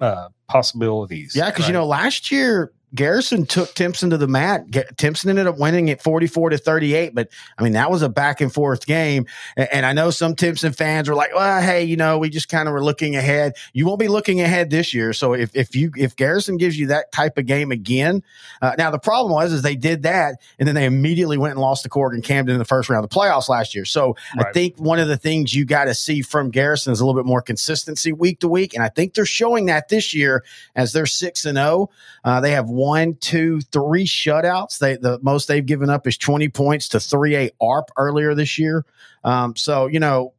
uh, 0.00 0.28
possibilities. 0.48 1.34
Yeah, 1.36 1.50
because 1.50 1.66
you 1.66 1.74
know 1.74 1.84
last 1.84 2.32
year 2.32 2.72
Garrison 2.94 3.44
took 3.46 3.74
Timpson 3.74 4.10
to 4.10 4.16
the 4.16 4.26
mat. 4.26 4.68
G- 4.70 4.82
Timpson 4.96 5.30
ended 5.30 5.46
up 5.46 5.58
winning 5.58 5.90
at 5.90 6.02
44 6.02 6.50
to 6.50 6.58
38, 6.58 7.14
but 7.14 7.28
I 7.58 7.62
mean, 7.62 7.74
that 7.74 7.90
was 7.90 8.02
a 8.02 8.08
back 8.08 8.40
and 8.40 8.52
forth 8.52 8.86
game. 8.86 9.26
And, 9.56 9.68
and 9.72 9.86
I 9.86 9.92
know 9.92 10.10
some 10.10 10.34
Timpson 10.34 10.72
fans 10.72 11.08
were 11.08 11.14
like, 11.14 11.34
well, 11.34 11.60
hey, 11.60 11.84
you 11.84 11.96
know, 11.96 12.18
we 12.18 12.30
just 12.30 12.48
kind 12.48 12.68
of 12.68 12.72
were 12.72 12.82
looking 12.82 13.16
ahead. 13.16 13.54
You 13.72 13.86
won't 13.86 14.00
be 14.00 14.08
looking 14.08 14.40
ahead 14.40 14.70
this 14.70 14.94
year. 14.94 15.12
So 15.12 15.34
if, 15.34 15.54
if 15.54 15.76
you, 15.76 15.92
if 15.96 16.16
Garrison 16.16 16.56
gives 16.56 16.78
you 16.78 16.86
that 16.88 17.12
type 17.12 17.36
of 17.36 17.46
game 17.46 17.72
again, 17.72 18.22
uh, 18.62 18.74
now 18.78 18.90
the 18.90 18.98
problem 18.98 19.32
was, 19.32 19.52
is 19.52 19.62
they 19.62 19.76
did 19.76 20.04
that 20.04 20.40
and 20.58 20.66
then 20.66 20.74
they 20.74 20.86
immediately 20.86 21.36
went 21.36 21.52
and 21.52 21.60
lost 21.60 21.82
to 21.82 21.88
Corrigan 21.88 22.22
Camden 22.22 22.54
in 22.54 22.58
the 22.58 22.64
first 22.64 22.88
round 22.88 23.04
of 23.04 23.10
the 23.10 23.14
playoffs 23.14 23.48
last 23.48 23.74
year. 23.74 23.84
So 23.84 24.16
right. 24.36 24.46
I 24.46 24.52
think 24.52 24.78
one 24.78 24.98
of 24.98 25.08
the 25.08 25.16
things 25.16 25.54
you 25.54 25.64
got 25.66 25.84
to 25.84 25.94
see 25.94 26.22
from 26.22 26.50
Garrison 26.50 26.92
is 26.92 27.00
a 27.00 27.06
little 27.06 27.20
bit 27.20 27.26
more 27.26 27.42
consistency 27.42 28.12
week 28.12 28.40
to 28.40 28.48
week. 28.48 28.74
And 28.74 28.82
I 28.82 28.88
think 28.88 29.12
they're 29.12 29.26
showing 29.26 29.66
that 29.66 29.88
this 29.88 30.14
year 30.14 30.42
as 30.74 30.92
they're 30.92 31.06
six 31.06 31.44
and. 31.44 31.58
Oh. 31.58 31.90
Uh, 32.24 32.40
they 32.40 32.50
have 32.52 32.68
one, 32.78 33.16
two, 33.16 33.60
three 33.60 34.04
shutouts. 34.04 34.78
They 34.78 34.96
the 34.96 35.18
most 35.22 35.48
they've 35.48 35.64
given 35.64 35.90
up 35.90 36.06
is 36.06 36.16
twenty 36.16 36.48
points 36.48 36.88
to 36.90 37.00
three 37.00 37.36
A 37.36 37.50
ARP 37.60 37.90
earlier 37.96 38.34
this 38.34 38.58
year. 38.58 38.84
Um, 39.24 39.56
so 39.56 39.86
you 39.86 40.00
know. 40.00 40.34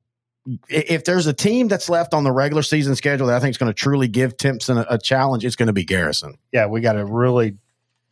If 0.67 1.03
there's 1.03 1.27
a 1.27 1.33
team 1.33 1.67
that's 1.67 1.89
left 1.89 2.11
on 2.15 2.23
the 2.23 2.31
regular 2.31 2.63
season 2.63 2.95
schedule 2.95 3.27
that 3.27 3.35
I 3.35 3.39
think 3.39 3.51
is 3.51 3.57
going 3.59 3.71
to 3.71 3.73
truly 3.73 4.07
give 4.07 4.35
Timpson 4.35 4.79
a, 4.79 4.85
a 4.91 4.97
challenge, 4.97 5.45
it's 5.45 5.55
going 5.55 5.67
to 5.67 5.73
be 5.73 5.83
Garrison. 5.83 6.39
Yeah, 6.51 6.65
we 6.65 6.81
got 6.81 6.93
to 6.93 7.05
really 7.05 7.57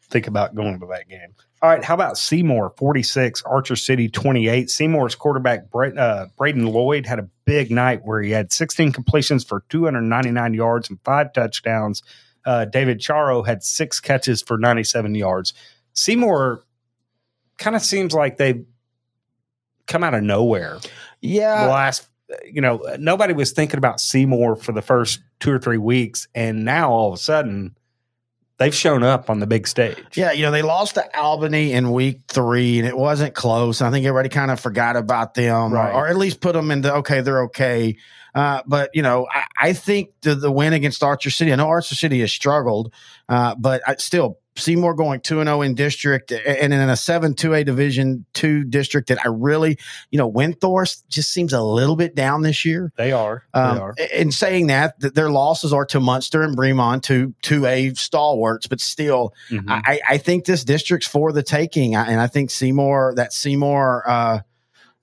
think 0.10 0.27
about 0.27 0.53
going 0.53 0.79
to 0.79 0.86
that 0.88 1.10
game. 1.10 1.34
All 1.62 1.69
right, 1.72 1.84
how 1.84 1.96
about 1.96 2.19
Seymour 2.19 2.74
46, 2.77 3.41
Archer 3.43 3.75
City 3.75 4.07
28? 4.07 4.69
Seymour's 4.69 5.15
quarterback 5.15 5.65
uh, 5.74 6.27
Braden 6.38 6.67
Lloyd 6.67 7.07
had 7.07 7.17
a 7.17 7.27
big 7.46 7.72
night 7.72 8.01
where 8.03 8.22
he 8.22 8.29
had 8.29 8.53
16 8.53 8.91
completions 8.91 9.43
for 9.43 9.63
299 9.69 10.53
yards 10.53 10.89
and 10.89 11.00
five 11.03 11.34
touchdowns 11.34 12.03
uh, 12.48 12.63
David 12.66 13.00
Charo 13.00 13.46
had 13.46 13.62
six 13.62 14.00
catches 14.00 14.42
for 14.42 14.58
97 14.58 15.13
yards. 15.16 15.54
Seymour 15.94 16.63
kind 17.58 17.75
of 17.75 17.82
seems 17.82 18.13
like 18.13 18.38
they've 18.38 18.66
come 19.86 20.04
out 20.04 20.13
of 20.13 20.24
nowhere. 20.24 20.80
Yeah. 21.20 21.66
The 21.66 21.72
last, 21.72 22.08
you 22.46 22.62
know, 22.62 22.82
nobody 22.98 23.34
was 23.34 23.51
thinking 23.51 23.77
about 23.77 24.00
Seymour 24.00 24.56
for 24.56 24.72
the 24.72 24.82
first 24.82 25.20
two 25.42 25.51
or 25.51 25.60
three 25.60 25.77
weeks. 25.77 26.30
And 26.34 26.63
now 26.63 26.89
all 26.89 27.10
of 27.10 27.13
a 27.16 27.22
sudden, 27.22 27.76
they've 28.58 28.76
shown 28.76 29.04
up 29.04 29.30
on 29.30 29.40
the 29.40 29.48
big 29.48 29.68
stage. 29.68 29.98
Yeah, 30.16 30.32
you 30.32 30.44
know, 30.44 30.52
they 30.52 30.62
lost 30.62 30.96
to 30.96 31.20
Albany 31.20 31.74
in 31.74 31.92
week 31.92 32.22
three, 32.28 32.80
and 32.80 32.88
it 32.88 32.98
wasn't 32.98 33.34
close. 33.34 33.82
I 33.82 33.92
think 33.92 34.06
everybody 34.06 34.30
kind 34.30 34.52
of 34.52 34.60
forgot 34.60 34.96
about 34.96 35.34
them, 35.34 35.74
right. 35.74 35.94
or, 35.94 36.06
or, 36.06 36.08
at 36.08 36.18
least 36.18 36.42
put 36.42 36.54
them 36.54 36.72
into 36.72 36.94
okay, 36.96 37.22
they're 37.22 37.44
okay. 37.44 37.98
Uh, 38.36 38.62
but 38.68 38.92
you 38.94 39.02
know, 39.02 39.28
I, 39.32 39.44
I 39.60 39.74
think 39.74 40.10
the, 40.22 40.36
the 40.36 40.52
win 40.52 40.74
against 40.74 41.04
Archer 41.04 41.30
City. 41.30 41.52
I 41.52 41.56
know 41.56 41.68
Archer 41.68 41.96
City 41.96 42.20
has 42.20 42.32
struggled, 42.32 42.94
uh, 43.30 43.56
but 43.56 43.82
I 43.88 43.96
still 43.96 44.40
Seymour 44.60 44.94
going 44.96 45.22
two 45.22 45.40
and 45.40 45.48
zero 45.48 45.60
oh 45.60 45.62
in 45.62 45.76
district, 45.76 46.32
and 46.32 46.74
in 46.74 46.80
a 46.90 46.96
seven 46.96 47.34
two 47.34 47.54
A 47.54 47.64
Division 47.64 48.26
two 48.34 48.64
district 48.64 49.10
that 49.10 49.26
I 49.26 49.30
really, 49.30 49.78
you 50.12 50.18
know, 50.18 50.32
Windthorst 50.32 51.08
just 51.08 51.32
seems 51.32 51.54
a 51.54 51.62
little 51.62 51.96
bit 51.96 52.16
down 52.16 52.42
this 52.42 52.66
year. 52.66 52.92
They 52.98 53.12
are. 53.12 53.44
Um, 53.54 53.76
they 53.76 53.82
are. 53.82 53.96
In 54.14 54.32
saying 54.32 54.68
that, 54.68 55.00
that 55.00 55.16
their 55.16 55.30
losses 55.30 55.74
are 55.74 55.86
to 55.88 56.00
Muenster 56.00 56.44
and 56.44 56.58
Bremond, 56.58 57.04
to 57.04 57.34
two 57.42 57.66
A 57.66 57.94
stalwarts, 57.94 58.68
but 58.68 58.82
still, 58.82 59.34
mm-hmm. 59.50 59.70
I, 59.70 60.00
I 60.08 60.18
think 60.18 60.46
this 60.46 60.64
district's 60.64 61.08
for 61.08 61.32
the 61.32 61.44
taking, 61.44 61.96
and 61.96 62.20
I 62.20 62.28
think 62.28 62.52
Seymour 62.52 63.14
that 63.16 63.34
Seymour. 63.34 64.04
Uh, 64.08 64.40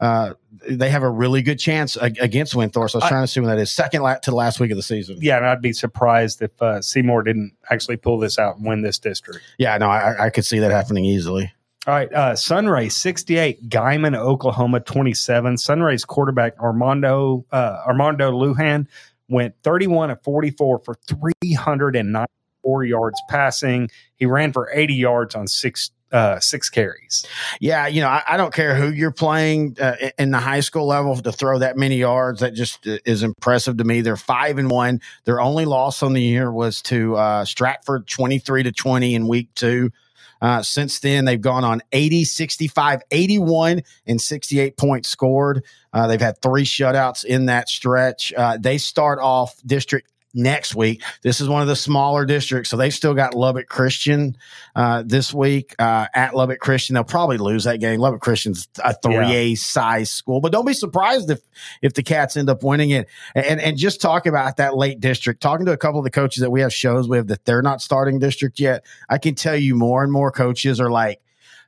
uh, 0.05 0.35
they 0.69 0.91
have 0.91 1.03
a 1.03 1.09
really 1.09 1.43
good 1.43 1.59
chance 1.59 1.97
against 1.97 2.55
Windthorst. 2.55 2.91
So 2.91 3.01
I 3.01 3.05
was 3.05 3.09
trying 3.09 3.23
to 3.23 3.27
see 3.27 3.41
when 3.41 3.51
that 3.51 3.59
is 3.59 3.71
second 3.71 4.03
la- 4.03 4.17
to 4.17 4.31
the 4.31 4.37
last 4.37 4.61
week 4.61 4.71
of 4.71 4.77
the 4.77 4.83
season. 4.83 5.19
Yeah, 5.21 5.37
and 5.37 5.47
I'd 5.47 5.63
be 5.63 5.73
surprised 5.73 6.43
if 6.43 6.51
uh, 6.63 6.81
Seymour 6.81 7.23
didn't 7.23 7.53
actually 7.71 7.97
pull 7.97 8.19
this 8.19 8.39
out 8.39 8.57
and 8.57 8.67
win 8.67 8.83
this 8.83 8.99
district. 8.99 9.41
Yeah, 9.59 9.77
no, 9.79 9.89
I, 9.89 10.27
I 10.27 10.31
could 10.31 10.45
see 10.45 10.59
that 10.61 10.71
happening 10.71 11.05
easily. 11.05 11.53
All 11.87 11.93
right, 11.93 12.11
uh, 12.15 12.35
Sunray 12.35 12.89
68, 12.89 13.69
Guymon, 13.69 14.17
Oklahoma 14.17 14.81
27. 14.81 15.59
Sunray's 15.59 16.05
quarterback 16.05 16.59
Armando 16.59 17.45
uh, 17.53 17.83
Armando 17.87 18.33
Lujan 18.33 18.87
went 19.29 19.55
31 19.63 20.11
of 20.11 20.23
44 20.23 20.79
for 20.79 20.95
394 21.07 22.85
yards 22.85 23.21
passing. 23.29 23.91
He 24.17 24.25
ran 24.25 24.53
for 24.53 24.71
80 24.73 24.95
yards 24.95 25.35
on 25.35 25.47
six 25.47 25.91
uh, 26.14 26.38
six 26.38 26.71
carries. 26.71 27.26
Yeah, 27.61 27.88
you 27.88 28.00
know, 28.00 28.09
I, 28.09 28.23
I, 28.26 28.37
don't 28.37 28.54
care 28.54 28.76
who 28.76 28.90
you're 28.90 29.11
playing 29.11 29.76
uh, 29.80 29.97
in 30.16 30.30
the 30.30 30.38
high 30.38 30.61
school 30.61 30.87
level 30.87 31.16
to 31.16 31.33
throw 31.33 31.59
that 31.59 31.76
many 31.76 31.97
yards. 31.97 32.38
That 32.38 32.54
just 32.54 32.87
uh, 32.87 32.99
is 33.04 33.25
impressive 33.25 33.78
to 33.78 33.85
me. 33.85 34.00
They're 34.00 34.16
five 34.16 34.59
and 34.59 34.71
one. 34.71 35.00
Their 35.25 35.40
only 35.40 35.64
loss 35.64 36.04
on 36.04 36.12
the 36.12 36.23
year 36.23 36.52
was 36.52 36.83
to 36.83 37.16
uh, 37.16 37.44
Stratford, 37.44 38.06
twenty 38.06 38.38
three 38.38 38.62
to 38.62 38.71
twenty 38.71 39.16
in 39.16 39.26
week 39.26 39.49
two. 39.56 39.90
Uh, 40.40 40.62
since 40.62 41.00
then, 41.00 41.25
they've 41.25 41.40
gone 41.40 41.64
on 41.64 41.80
80, 41.92 42.25
65, 42.25 43.00
81, 43.11 43.80
and 44.06 44.21
68 44.21 44.76
points 44.76 45.09
scored. 45.09 45.64
They've 45.94 46.21
had 46.21 46.42
three 46.42 46.64
shutouts 46.64 47.25
in 47.25 47.47
that 47.47 47.71
stretch. 47.71 48.30
They 48.61 48.76
start 48.76 49.21
off 49.21 49.59
district 49.64 50.11
next 50.35 50.75
week. 50.75 51.03
This 51.23 51.41
is 51.41 51.49
one 51.49 51.62
of 51.62 51.69
the 51.69 51.76
smaller 51.76 52.26
districts, 52.26 52.71
so 52.71 52.76
they've 52.76 52.93
still 52.93 53.14
got 53.14 53.35
Lubbock 53.35 53.69
Christian 53.69 54.37
uh, 54.75 55.03
this 55.07 55.33
week 55.33 55.75
uh, 55.79 56.07
at 56.14 56.35
Lubbock 56.35 56.59
Christian. 56.59 56.95
They'll 56.95 57.05
probably 57.05 57.38
lose 57.38 57.64
that 57.64 57.81
game. 57.81 58.00
Lubbock 58.00 58.21
Christian's 58.21 58.69
a 58.83 58.95
three 58.95 59.17
A 59.17 59.45
yeah. 59.49 59.55
size 59.57 60.11
school, 60.11 60.41
but 60.41 60.53
don't 60.53 60.67
be 60.67 60.75
surprised 60.75 61.31
if 61.31 61.41
if 61.81 61.95
the 61.95 62.03
Cats 62.03 62.37
end 62.37 62.50
up 62.50 62.62
winning 62.62 62.91
it. 62.91 63.09
And 63.35 63.61
and 63.61 63.76
just 63.76 64.00
talk 64.00 64.26
about 64.26 64.57
that 64.57 64.76
late 64.76 65.00
district. 65.00 65.41
Talking 65.41 65.67
to 65.67 65.73
a 65.73 65.76
couple 65.76 66.00
of 66.00 66.05
the 66.05 66.11
coaches 66.11 66.41
that 66.41 66.50
we 66.50 66.61
have 66.61 66.73
shows 66.73 67.09
with 67.09 67.29
that 67.29 67.45
they're 67.45 67.62
not 67.62 67.81
starting 67.81 68.19
district 68.19 68.59
yet, 68.59 68.85
I 69.09 69.19
can 69.19 69.35
tell 69.35 69.57
you 69.57 69.75
more 69.75 70.03
and 70.03 70.12
more 70.12 70.31
coaches 70.31 70.81
are 70.81 70.91
like 70.91 71.21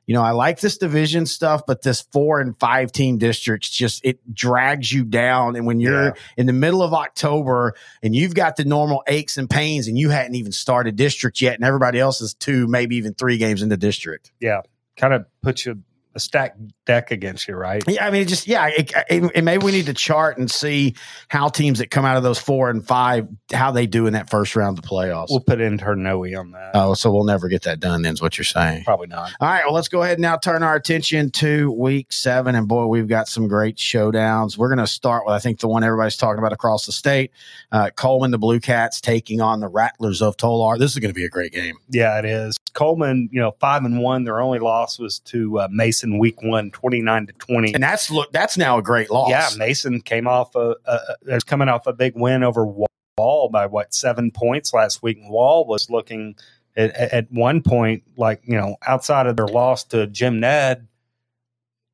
you 0.07 0.13
know, 0.13 0.23
I 0.23 0.31
like 0.31 0.61
this 0.61 0.77
division 0.77 1.25
stuff, 1.25 1.63
but 1.67 1.81
this 1.81 2.01
four 2.13 2.39
and 2.39 2.57
five 2.57 2.93
team 2.93 3.17
districts 3.17 3.69
just 3.69 4.03
it 4.05 4.33
drags 4.33 4.89
you 4.91 5.03
down. 5.03 5.57
And 5.57 5.67
when 5.67 5.81
you're 5.81 6.05
yeah. 6.05 6.13
in 6.37 6.45
the 6.45 6.53
middle 6.53 6.81
of 6.81 6.93
October 6.93 7.75
and 8.01 8.15
you've 8.15 8.33
got 8.33 8.55
the 8.55 8.63
normal 8.63 9.03
aches 9.07 9.37
and 9.37 9.49
pains 9.49 9.89
and 9.89 9.97
you 9.97 10.09
hadn't 10.09 10.35
even 10.35 10.53
started 10.53 10.95
district 10.95 11.41
yet, 11.41 11.55
and 11.55 11.65
everybody 11.65 11.99
else 11.99 12.21
is 12.21 12.33
two, 12.33 12.67
maybe 12.67 12.95
even 12.95 13.13
three 13.15 13.37
games 13.37 13.61
in 13.61 13.67
the 13.67 13.75
district. 13.75 14.31
Yeah. 14.39 14.61
Kind 14.95 15.13
of 15.13 15.25
puts 15.43 15.65
you 15.65 15.83
a 16.17 16.19
stacked 16.19 16.59
deck 16.85 17.11
against 17.11 17.47
you, 17.47 17.55
right? 17.55 17.83
Yeah, 17.87 18.05
I 18.05 18.11
mean, 18.11 18.23
it 18.23 18.27
just 18.27 18.47
yeah, 18.47 18.67
it, 18.67 18.91
it, 19.09 19.31
it, 19.35 19.43
maybe 19.43 19.63
we 19.63 19.71
need 19.71 19.85
to 19.85 19.93
chart 19.93 20.37
and 20.37 20.49
see 20.51 20.95
how 21.29 21.47
teams 21.47 21.79
that 21.79 21.89
come 21.89 22.03
out 22.03 22.17
of 22.17 22.23
those 22.23 22.39
four 22.39 22.69
and 22.69 22.85
five 22.85 23.27
how 23.53 23.71
they 23.71 23.87
do 23.87 24.07
in 24.07 24.13
that 24.13 24.29
first 24.29 24.55
round 24.55 24.77
of 24.77 24.83
the 24.83 24.89
playoffs. 24.89 25.27
We'll 25.29 25.39
put 25.39 25.61
intern 25.61 26.03
Noe 26.03 26.23
on 26.37 26.51
that. 26.51 26.71
Oh, 26.73 26.93
so 26.93 27.11
we'll 27.11 27.23
never 27.23 27.47
get 27.47 27.63
that 27.63 27.79
done. 27.79 28.01
Then 28.01 28.13
is 28.13 28.21
what 28.21 28.37
you're 28.37 28.45
saying? 28.45 28.83
Probably 28.83 29.07
not. 29.07 29.31
All 29.39 29.47
right, 29.47 29.63
well, 29.65 29.73
let's 29.73 29.87
go 29.87 30.01
ahead 30.01 30.13
and 30.13 30.23
now 30.23 30.37
turn 30.37 30.63
our 30.63 30.75
attention 30.75 31.29
to 31.31 31.71
week 31.71 32.11
seven, 32.11 32.55
and 32.55 32.67
boy, 32.67 32.87
we've 32.87 33.07
got 33.07 33.27
some 33.27 33.47
great 33.47 33.77
showdowns. 33.77 34.57
We're 34.57 34.69
going 34.69 34.79
to 34.79 34.87
start 34.87 35.25
with 35.25 35.33
I 35.33 35.39
think 35.39 35.59
the 35.59 35.67
one 35.67 35.83
everybody's 35.83 36.17
talking 36.17 36.39
about 36.39 36.53
across 36.53 36.85
the 36.85 36.91
state. 36.91 37.31
Uh, 37.71 37.91
Coleman, 37.95 38.31
the 38.31 38.37
Blue 38.37 38.59
Cats, 38.59 38.99
taking 38.99 39.41
on 39.41 39.59
the 39.59 39.67
Rattlers 39.67 40.21
of 40.21 40.37
Tolar. 40.37 40.77
This 40.77 40.91
is 40.91 40.99
going 40.99 41.09
to 41.09 41.15
be 41.15 41.25
a 41.25 41.29
great 41.29 41.51
game. 41.51 41.77
Yeah, 41.89 42.17
it 42.19 42.25
is. 42.25 42.57
Coleman, 42.73 43.29
you 43.31 43.41
know, 43.41 43.55
five 43.59 43.83
and 43.85 43.99
one. 44.01 44.23
Their 44.23 44.39
only 44.39 44.59
loss 44.59 44.99
was 44.99 45.19
to 45.19 45.59
uh, 45.61 45.67
Mason 45.71 46.06
week 46.17 46.41
one, 46.41 46.71
29 46.71 47.27
to 47.27 47.33
20. 47.33 47.73
And 47.73 47.83
that's 47.83 48.09
look 48.09 48.31
that's 48.31 48.57
now 48.57 48.77
a 48.77 48.81
great 48.81 49.09
loss. 49.09 49.29
Yeah, 49.29 49.49
Mason 49.57 50.01
came 50.01 50.27
off 50.27 50.55
a, 50.55 50.75
a, 50.85 51.39
coming 51.45 51.69
off 51.69 51.87
a 51.87 51.93
big 51.93 52.13
win 52.15 52.43
over 52.43 52.65
Wall 52.65 53.49
by 53.51 53.65
what 53.65 53.93
seven 53.93 54.31
points 54.31 54.73
last 54.73 55.03
week. 55.03 55.17
Wall 55.23 55.65
was 55.65 55.89
looking 55.89 56.35
at, 56.75 56.91
at 56.95 57.31
one 57.31 57.61
point 57.61 58.03
like 58.15 58.41
you 58.45 58.55
know 58.55 58.77
outside 58.85 59.27
of 59.27 59.35
their 59.35 59.47
loss 59.47 59.83
to 59.85 60.07
Jim 60.07 60.39
Ned. 60.39 60.87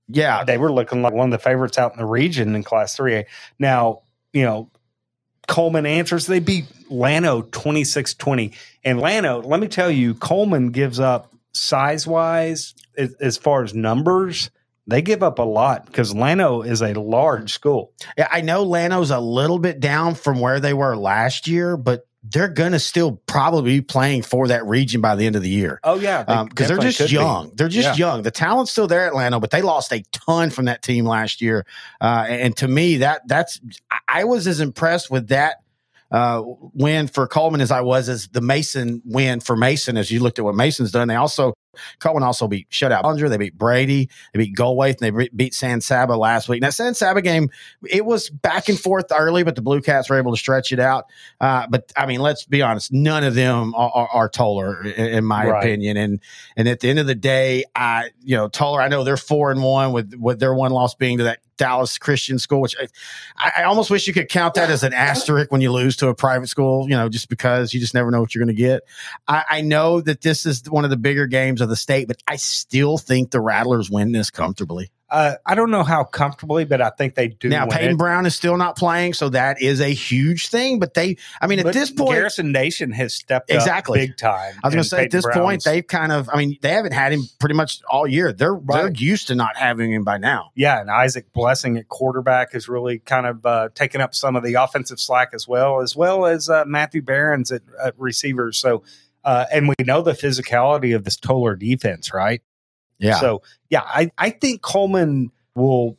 Yeah, 0.10 0.44
they 0.44 0.58
were 0.58 0.72
looking 0.72 1.02
like 1.02 1.14
one 1.14 1.28
of 1.28 1.32
the 1.32 1.44
favorites 1.44 1.78
out 1.78 1.94
in 1.94 1.98
the 1.98 2.06
region 2.06 2.56
in 2.56 2.64
Class 2.64 2.96
Three 2.96 3.16
A. 3.16 3.26
Now 3.58 4.02
you 4.34 4.44
know 4.44 4.70
Coleman 5.48 5.86
answers. 5.86 6.28
They 6.28 6.40
beat 6.40 6.66
Llano 6.90 7.42
26 7.52 8.14
20. 8.14 8.52
And 8.86 9.00
Llano, 9.00 9.42
let 9.42 9.60
me 9.60 9.68
tell 9.68 9.92
you, 9.92 10.14
Coleman 10.16 10.70
gives 10.70 11.00
up 11.00 11.33
size 11.54 12.08
wise, 12.08 12.76
as, 12.98 13.14
as, 13.16 13.38
far 13.38 13.64
as 13.64 13.74
numbers, 13.74 14.50
they 14.88 15.02
give 15.02 15.24
up 15.24 15.40
a 15.40 15.44
lot 15.44 15.86
because 15.86 16.14
Llano 16.14 16.62
is 16.62 16.82
a 16.82 16.94
large 16.94 17.54
school. 17.54 17.94
Yeah, 18.18 18.28
I 18.32 18.42
know 18.42 18.64
Llano's 18.64 19.12
a 19.12 19.20
little 19.20 19.60
bit 19.60 19.80
down 19.80 20.16
from 20.16 20.40
where 20.40 20.60
they 20.60 20.74
were 20.74 20.96
last 20.96 21.48
year, 21.48 21.78
but 21.78 22.06
they're 22.24 22.50
going 22.50 22.72
to 22.72 22.80
still 22.80 23.22
probably 23.28 23.80
be 23.80 23.82
playing 23.82 24.22
for 24.22 24.48
that 24.48 24.66
region 24.66 25.02
by 25.02 25.16
the 25.16 25.26
end 25.26 25.36
of 25.36 25.42
the 25.42 25.50
year. 25.50 25.80
Oh 25.84 25.96
yeah, 26.00 26.46
because 26.48 26.70
they 26.70 26.76
um, 26.76 26.82
just 26.82 27.12
young. 27.12 27.50
Be. 27.50 27.56
They're 27.56 27.68
just 27.68 28.00
yeah. 28.00 28.08
young. 28.08 28.22
The 28.24 28.32
talent's 28.32 28.72
still 28.72 28.88
there 28.88 29.06
at 29.06 29.14
Llano, 29.14 29.40
but 29.40 29.52
they 29.52 29.62
lost 29.62 29.92
a 29.92 30.04
ton 30.12 30.50
from 30.50 30.66
that 30.66 30.82
team 30.82 31.06
last 31.06 31.42
year. 31.42 31.66
Uh, 32.00 32.26
and 32.28 32.56
to 32.58 32.68
me, 32.68 32.98
that 32.98 33.28
that's 33.28 33.60
I 34.08 34.24
was 34.24 34.48
as 34.48 34.62
impressed 34.62 35.12
with 35.12 35.30
that 35.30 35.63
uh, 36.14 36.44
win 36.74 37.08
for 37.08 37.28
Coleman 37.28 37.60
as 37.60 37.72
I 37.72 37.82
was 37.82 38.08
as 38.08 38.28
the 38.28 38.40
Mason 38.40 39.02
win 39.04 39.40
for 39.40 39.56
Mason. 39.58 39.98
As 39.98 40.12
you 40.12 40.20
looked 40.20 40.38
at 40.38 40.46
what 40.46 40.56
Mason's 40.56 40.92
done, 40.92 41.08
they 41.08 41.16
also 41.16 41.54
Cohen 42.00 42.24
also 42.24 42.48
beat 42.48 42.70
shutout 42.70 43.04
Ballinger. 43.04 43.30
They 43.30 43.38
beat 43.38 43.58
Brady. 43.58 44.10
They 44.34 44.40
beat 44.40 44.56
Goldthwaite, 44.56 45.02
and 45.02 45.18
they 45.18 45.30
beat 45.36 45.54
San 45.54 45.82
Saba 45.82 46.14
last 46.14 46.50
week. 46.50 46.62
Now, 46.62 46.70
San 46.70 46.94
Saba 46.94 47.22
game, 47.22 47.50
it 47.90 48.06
was 48.06 48.30
back 48.30 48.70
and 48.70 48.80
forth 48.80 49.06
early, 49.12 49.44
but 49.44 49.56
the 49.56 49.62
Blue 49.62 49.82
Cats 49.82 50.10
were 50.10 50.18
able 50.18 50.32
to 50.32 50.38
stretch 50.38 50.72
it 50.72 50.80
out. 50.80 51.06
Uh, 51.42 51.68
but 51.70 51.92
I 51.98 52.06
mean, 52.06 52.22
let's 52.22 52.46
be 52.46 52.62
honest, 52.62 52.92
none 52.94 53.24
of 53.24 53.36
them 53.36 53.74
are, 53.76 53.92
are, 53.94 54.10
are 54.14 54.30
Tolar, 54.30 54.84
in, 54.84 55.06
in 55.08 55.26
my 55.26 55.46
Right. 55.48 55.64
opinion. 55.64 55.98
And 55.98 56.20
and 56.56 56.68
at 56.68 56.80
the 56.80 56.90
end 56.90 57.00
of 57.00 57.08
the 57.08 57.16
day, 57.16 57.66
I 57.76 58.12
you 58.24 58.36
know 58.36 58.48
Tolar, 58.48 58.82
I 58.82 58.88
know 58.88 59.04
they're 59.04 59.18
four 59.18 59.52
and 59.52 59.62
one 59.64 59.92
with 59.92 60.14
with 60.16 60.40
their 60.40 60.54
one 60.54 60.72
loss 60.72 60.96
being 60.96 61.18
to 61.20 61.26
that 61.26 61.40
Dallas 61.58 62.00
Christian 62.00 62.40
school, 62.40 62.62
which 62.62 62.76
I, 63.38 63.52
I 63.58 63.64
almost 63.64 63.92
wish 63.92 64.08
you 64.08 64.14
could 64.14 64.28
count 64.28 64.56
that 64.56 64.72
as 64.72 64.82
an 64.84 64.92
asterisk 64.92 65.52
when 65.52 65.62
you 65.62 65.72
lose 65.72 65.96
to 65.98 66.08
a 66.08 66.16
private 66.16 66.48
school, 66.48 66.90
you 66.90 66.96
know, 66.96 67.10
just 67.10 67.30
because 67.30 67.74
you 67.74 67.80
just 67.80 67.94
never 67.94 68.10
know 68.10 68.22
what 68.22 68.34
you're 68.34 68.44
going 68.44 68.56
to 68.56 68.60
get. 68.60 68.82
I, 69.28 69.44
I 69.50 69.62
know 69.62 70.02
that 70.02 70.22
this 70.22 70.48
is 70.48 70.64
one 70.70 70.84
of 70.84 70.90
the 70.90 70.98
bigger 70.98 71.28
games 71.28 71.62
of 71.64 71.70
the 71.70 71.76
state, 71.76 72.08
but 72.08 72.18
I 72.28 72.36
still 72.36 72.98
think 72.98 73.32
the 73.32 73.42
Rattlers 73.42 73.90
win 73.90 74.12
this 74.12 74.30
comfortably. 74.30 74.92
Uh, 75.10 75.36
I 75.46 75.54
don't 75.54 75.70
know 75.70 75.84
how 75.84 76.04
comfortably, 76.06 76.66
but 76.66 76.82
I 76.82 76.90
think 76.90 77.14
they 77.14 77.28
do. 77.28 77.48
now, 77.48 77.68
Peyton 77.68 77.92
it. 77.92 77.98
Brown 78.00 78.26
is 78.26 78.34
still 78.34 78.58
not 78.58 78.76
playing, 78.76 79.14
so 79.14 79.30
that 79.30 79.62
is 79.62 79.80
a 79.80 79.90
huge 79.94 80.48
thing. 80.48 80.80
But 80.80 80.96
they, 80.96 81.18
I 81.40 81.46
mean, 81.46 81.60
at 81.60 81.66
But 81.66 81.76
this 81.76 81.92
point, 81.92 82.16
Garrison 82.16 82.52
Nation 82.52 82.92
has 82.94 83.14
stepped 83.14 83.52
Exactly. 83.52 84.00
up 84.02 84.08
big 84.08 84.18
time. 84.18 84.56
I 84.64 84.68
was 84.68 84.74
going 84.74 84.84
to 84.84 84.90
say 84.90 84.98
at 84.98 85.12
Peyton 85.12 85.18
this 85.20 85.28
point, 85.32 85.64
they've 85.66 85.86
kind 85.86 86.12
of, 86.12 86.32
I 86.34 86.38
mean, 86.38 86.58
they 86.64 86.70
haven't 86.70 86.94
had 86.94 87.12
him 87.14 87.22
pretty 87.40 87.54
much 87.54 87.80
all 87.88 88.08
year. 88.08 88.34
They're 88.34 88.60
they're 88.68 88.92
used 88.92 89.28
to 89.28 89.36
not 89.36 89.56
having 89.56 89.94
him 89.94 90.04
by 90.04 90.18
now. 90.18 90.50
yeah, 90.56 90.82
and 90.82 90.90
Isaac 90.90 91.32
Blessing 91.32 91.78
at 91.78 91.88
quarterback 91.90 92.54
has 92.54 92.68
really 92.68 92.98
kind 92.98 93.28
of 93.28 93.46
uh, 93.46 93.70
taken 93.76 94.02
up 94.02 94.16
some 94.16 94.36
of 94.36 94.42
the 94.42 94.56
offensive 94.56 95.00
slack 95.00 95.30
as 95.36 95.48
well, 95.48 95.82
as 95.82 95.96
well 95.96 96.26
as 96.26 96.50
uh, 96.50 96.64
Matthew 96.66 97.04
Barons 97.04 97.52
at, 97.52 97.62
at 97.84 97.94
receivers. 98.00 98.58
So, 98.58 98.82
uh, 99.24 99.46
and 99.52 99.68
we 99.68 99.76
know 99.80 100.02
the 100.02 100.14
physicality 100.14 100.96
of 100.96 101.04
this 101.04 101.18
Tolar 101.18 101.56
defense, 101.56 102.14
right? 102.14 102.42
Yeah, 103.00 103.20
So, 103.20 103.42
yeah, 103.70 103.82
I, 103.82 104.12
I 104.18 104.30
think 104.30 104.62
Coleman 104.62 105.32
will 105.56 105.98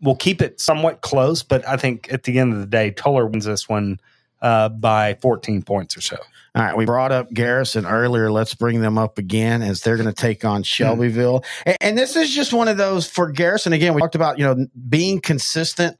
will 0.00 0.16
keep 0.16 0.40
it 0.40 0.60
somewhat 0.60 1.00
close, 1.00 1.42
but 1.42 1.66
I 1.66 1.76
think 1.76 2.12
at 2.12 2.22
the 2.22 2.38
end 2.38 2.52
of 2.52 2.60
the 2.60 2.66
day, 2.66 2.92
Tolar 2.92 3.26
wins 3.26 3.44
this 3.44 3.68
one 3.68 3.98
uh, 4.40 4.68
by 4.68 5.14
14 5.20 5.62
points 5.62 5.96
or 5.96 6.00
so. 6.00 6.16
All 6.54 6.62
right, 6.62 6.76
we 6.76 6.86
brought 6.86 7.12
up 7.12 7.32
Garrison 7.32 7.86
earlier. 7.86 8.30
Let's 8.30 8.54
bring 8.54 8.80
them 8.80 8.98
up 8.98 9.18
again 9.18 9.62
as 9.62 9.82
they're 9.82 9.96
going 9.96 10.08
to 10.08 10.14
take 10.14 10.44
on 10.44 10.62
Shelbyville. 10.62 11.44
And, 11.66 11.76
and 11.80 11.98
this 11.98 12.16
is 12.16 12.34
just 12.34 12.52
one 12.52 12.68
of 12.68 12.76
those 12.76 13.08
for 13.08 13.30
Garrison. 13.30 13.72
Again, 13.72 13.94
we 13.94 14.00
talked 14.00 14.14
about 14.14 14.38
you 14.38 14.44
know 14.44 14.66
being 14.88 15.20
consistent. 15.20 15.98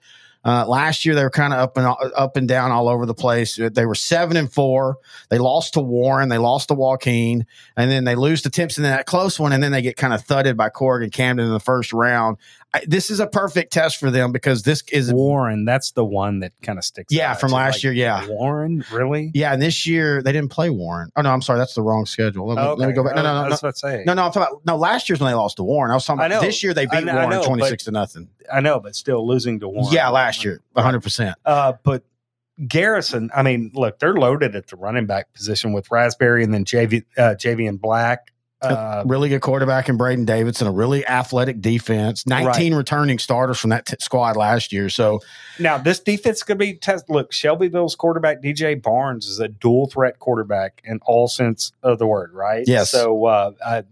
Uh, 0.49 0.67
last 0.67 1.05
year 1.05 1.15
they 1.15 1.23
were 1.23 1.29
kind 1.29 1.53
of 1.53 1.59
up 1.59 1.77
and 1.77 1.87
up 2.17 2.39
and 2.39 2.49
down 2.49 2.71
all 2.71 2.89
over 2.89 3.05
the 3.05 3.13
place. 3.13 3.61
They 3.61 3.85
were 3.85 3.95
seven 3.95 4.35
and 4.35 4.51
four. 4.51 4.97
They 5.29 5.37
lost 5.37 5.75
to 5.75 5.81
Warren. 5.81 6.31
They 6.31 6.39
lost 6.39 6.69
to 6.69 6.75
Joaquin, 6.75 7.45
and 7.77 7.91
then 7.91 8.05
they 8.05 8.15
lose 8.15 8.41
to 8.43 8.51
Timpson 8.51 8.83
in 8.83 8.91
that 8.91 9.05
close 9.05 9.39
one, 9.39 9.53
and 9.53 9.63
then 9.63 9.73
they 9.73 9.83
get 9.83 9.99
kind 9.99 10.15
of 10.15 10.23
thudded 10.23 10.57
by 10.57 10.71
Corrigan 10.71 11.11
Camden 11.11 11.45
in 11.45 11.53
the 11.53 11.61
first 11.61 11.93
round. 11.93 12.39
I, 12.75 12.83
this 12.87 13.11
is 13.11 13.19
a 13.19 13.27
perfect 13.27 13.73
test 13.73 13.97
for 13.97 14.11
them 14.11 14.31
because 14.31 14.63
this 14.63 14.83
is 14.93 15.11
Warren, 15.13 15.65
that's 15.65 15.93
the 15.93 16.05
one 16.05 16.41
that 16.41 16.53
kind 16.63 16.79
of 16.79 16.85
sticks. 16.85 17.13
Yeah, 17.13 17.31
out. 17.31 17.41
from 17.41 17.51
last 17.53 17.77
like, 17.77 17.85
year, 17.85 17.93
yeah. 17.95 18.27
Warren, 18.29 18.85
really? 18.93 19.31
yeah. 19.35 19.55
And 19.55 19.63
this 19.63 19.87
year 19.87 20.23
they 20.23 20.33
didn't 20.33 20.51
play 20.51 20.69
Warren. 20.69 21.11
Oh 21.17 21.23
no, 21.23 21.31
I'm 21.31 21.41
sorry, 21.41 21.59
that's 21.59 21.75
the 21.75 21.83
wrong 21.83 22.05
schedule. 22.05 22.47
Let 22.49 22.57
me, 22.57 22.63
Oh, 22.63 22.75
let 22.75 22.89
me 22.89 22.95
go 22.95 23.03
back. 23.03 23.17
No, 23.17 23.23
no, 23.23 23.35
no, 23.35 23.43
no. 23.45 23.49
That's 23.49 23.63
what 23.63 23.71
I 23.71 23.73
say. 23.73 24.05
No, 24.07 24.13
no, 24.13 24.25
I'm 24.25 24.33
talking 24.33 24.53
about 24.53 24.67
no. 24.67 24.77
Last 24.77 25.09
year's 25.09 25.19
when 25.19 25.31
they 25.31 25.35
lost 25.35 25.57
to 25.57 25.63
Warren. 25.63 25.91
I 25.91 25.95
was 25.95 26.05
talking 26.05 26.21
I 26.21 26.27
about 26.27 26.43
know. 26.43 26.47
this 26.47 26.63
year 26.63 26.75
they 26.75 26.85
beat 26.85 27.05
know- 27.05 27.13
I 27.13 27.25
Warren 27.25 27.31
know, 27.31 27.45
twenty 27.45 27.67
six 27.67 27.85
to 27.85 27.91
nothing. 27.91 28.29
I 28.53 28.61
know, 28.61 28.81
but 28.81 28.95
still 28.95 29.27
losing 29.27 29.61
to 29.61 29.69
Warren. 29.69 29.93
Yeah, 29.93 30.09
last 30.11 30.45
year, 30.45 30.61
one 30.73 30.85
hundred 30.85 31.03
percent. 31.03 31.37
Uh, 31.47 31.73
but 31.83 32.05
Garrison, 32.67 33.31
I 33.35 33.43
mean, 33.43 33.71
look, 33.75 33.99
they're 33.99 34.15
loaded 34.15 34.57
at 34.57 34.67
the 34.67 34.77
running 34.77 35.07
back 35.07 35.33
position 35.33 35.73
with 35.73 35.91
Raspberry 35.91 36.43
and 36.43 36.53
then 36.53 36.65
JV, 36.65 37.05
uh, 37.17 37.35
JV 37.39 37.69
and 37.69 37.81
Black. 37.81 38.33
Uh, 38.61 39.05
Really 39.07 39.29
good 39.29 39.41
quarterback 39.41 39.89
in 39.89 39.97
Braden 39.97 40.25
Davidson, 40.25 40.67
a 40.67 40.73
really 40.73 41.07
athletic 41.07 41.61
defense. 41.61 42.27
Nineteen 42.27 42.75
returning 42.75 43.19
starters 43.19 43.59
from 43.61 43.71
that 43.71 43.87
t- 43.87 43.97
squad 44.01 44.37
last 44.37 44.73
year. 44.73 44.89
So 44.89 45.21
now, 45.59 45.79
this 45.79 46.01
defense 46.01 46.43
could 46.43 46.59
be 46.59 46.75
test. 46.75 47.09
Look, 47.09 47.33
Shelbyville's 47.33 47.95
quarterback 47.95 48.43
DJ 48.43 48.81
Barnes 48.81 49.27
is 49.27 49.39
a 49.39 49.49
dual 49.49 49.87
threat 49.87 50.19
quarterback 50.19 50.81
in 50.85 50.99
all 51.07 51.29
sense 51.29 51.73
of 51.83 51.99
the 51.99 52.07
word, 52.07 52.33
right? 52.33 52.65
Yes. 52.67 52.91
So, 52.91 53.27
uh, 53.27 53.53
uh, 53.65 53.83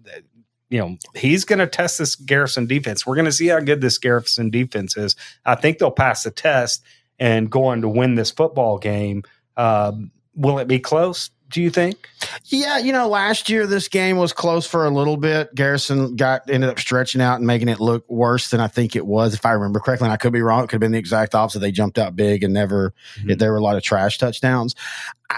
you 0.68 0.80
know, 0.80 0.96
he's 1.14 1.44
going 1.44 1.60
to 1.60 1.68
test 1.68 1.98
this 1.98 2.16
Garrison 2.16 2.66
defense. 2.66 3.06
We're 3.06 3.14
going 3.14 3.26
to 3.26 3.32
see 3.32 3.46
how 3.46 3.60
good 3.60 3.80
this 3.80 3.98
Garrison 3.98 4.50
defense 4.50 4.96
is. 4.96 5.14
I 5.44 5.54
think 5.54 5.78
they'll 5.78 5.92
pass 5.92 6.24
the 6.24 6.32
test 6.32 6.82
and 7.20 7.48
go 7.48 7.66
on 7.66 7.82
to 7.82 7.88
win 7.88 8.16
this 8.16 8.32
football 8.32 8.78
game. 8.78 9.22
Um, 9.56 10.10
will 10.34 10.58
it 10.58 10.66
be 10.66 10.80
close? 10.80 11.30
Do 11.50 11.62
you 11.62 11.70
think? 11.70 12.08
yeah, 12.46 12.78
you 12.78 12.92
know, 12.92 13.08
last 13.08 13.48
year 13.48 13.66
this 13.66 13.86
game 13.88 14.16
was 14.16 14.32
close 14.32 14.66
for 14.66 14.84
a 14.84 14.90
little 14.90 15.16
bit. 15.16 15.54
Garrison 15.54 16.16
got 16.16 16.50
ended 16.50 16.68
up 16.70 16.78
stretching 16.78 17.20
out 17.20 17.36
and 17.36 17.46
making 17.46 17.68
it 17.68 17.78
look 17.80 18.04
worse 18.08 18.50
than 18.50 18.60
I 18.60 18.66
think 18.66 18.96
it 18.96 19.06
was, 19.06 19.32
if 19.34 19.46
I 19.46 19.52
remember 19.52 19.78
correctly. 19.78 20.06
And 20.06 20.12
I 20.12 20.16
could 20.16 20.32
be 20.32 20.42
wrong. 20.42 20.64
It 20.64 20.66
could 20.68 20.72
have 20.76 20.80
been 20.80 20.92
the 20.92 20.98
exact 20.98 21.34
opposite. 21.34 21.60
They 21.60 21.70
jumped 21.70 21.98
out 21.98 22.16
big 22.16 22.42
and 22.42 22.52
never 22.52 22.94
Mhm. 23.20 23.38
there 23.38 23.52
were 23.52 23.58
a 23.58 23.62
lot 23.62 23.76
of 23.76 23.82
trash 23.82 24.18
touchdowns. 24.18 24.74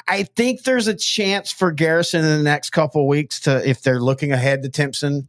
I- 0.09 0.23
think 0.37 0.65
there's 0.65 0.87
a 0.87 0.95
chance 0.95 1.51
for 1.53 1.73
Garrison 1.73 2.25
in 2.25 2.37
the 2.39 2.43
next 2.43 2.71
couple 2.71 3.03
of 3.03 3.07
weeks 3.09 3.41
to, 3.41 3.67
if 3.69 3.83
they're 3.83 4.01
looking 4.01 4.33
ahead 4.33 4.63
to 4.63 4.69
Timpson, 4.69 5.29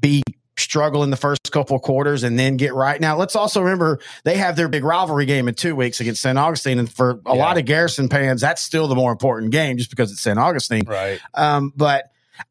be 0.00 0.22
struggle 0.58 1.02
in 1.02 1.10
the 1.10 1.16
first 1.16 1.50
couple 1.50 1.76
of 1.76 1.82
quarters 1.82 2.22
and 2.22 2.38
then 2.38 2.56
get 2.56 2.74
right. 2.74 3.00
Now, 3.00 3.16
let's 3.16 3.34
also 3.36 3.60
remember 3.62 3.98
they 4.24 4.36
have 4.36 4.54
their 4.56 4.68
big 4.68 4.84
rivalry 4.84 5.24
game 5.26 5.48
in 5.48 5.54
two 5.54 5.74
weeks 5.74 6.00
against 6.00 6.20
St. 6.22 6.36
Augustine. 6.38 6.78
And 6.78 6.92
for 6.92 7.20
a 7.26 7.34
Yeah. 7.34 7.42
lot 7.42 7.58
of 7.58 7.64
Garrison 7.64 8.08
fans, 8.08 8.40
that's 8.42 8.62
still 8.62 8.86
the 8.88 8.94
more 8.94 9.12
important 9.12 9.50
game 9.52 9.78
just 9.78 9.90
because 9.90 10.12
it's 10.12 10.20
St. 10.20 10.38
Augustine. 10.38 10.84
Right. 10.86 11.20
Um, 11.34 11.72
but 11.74 12.06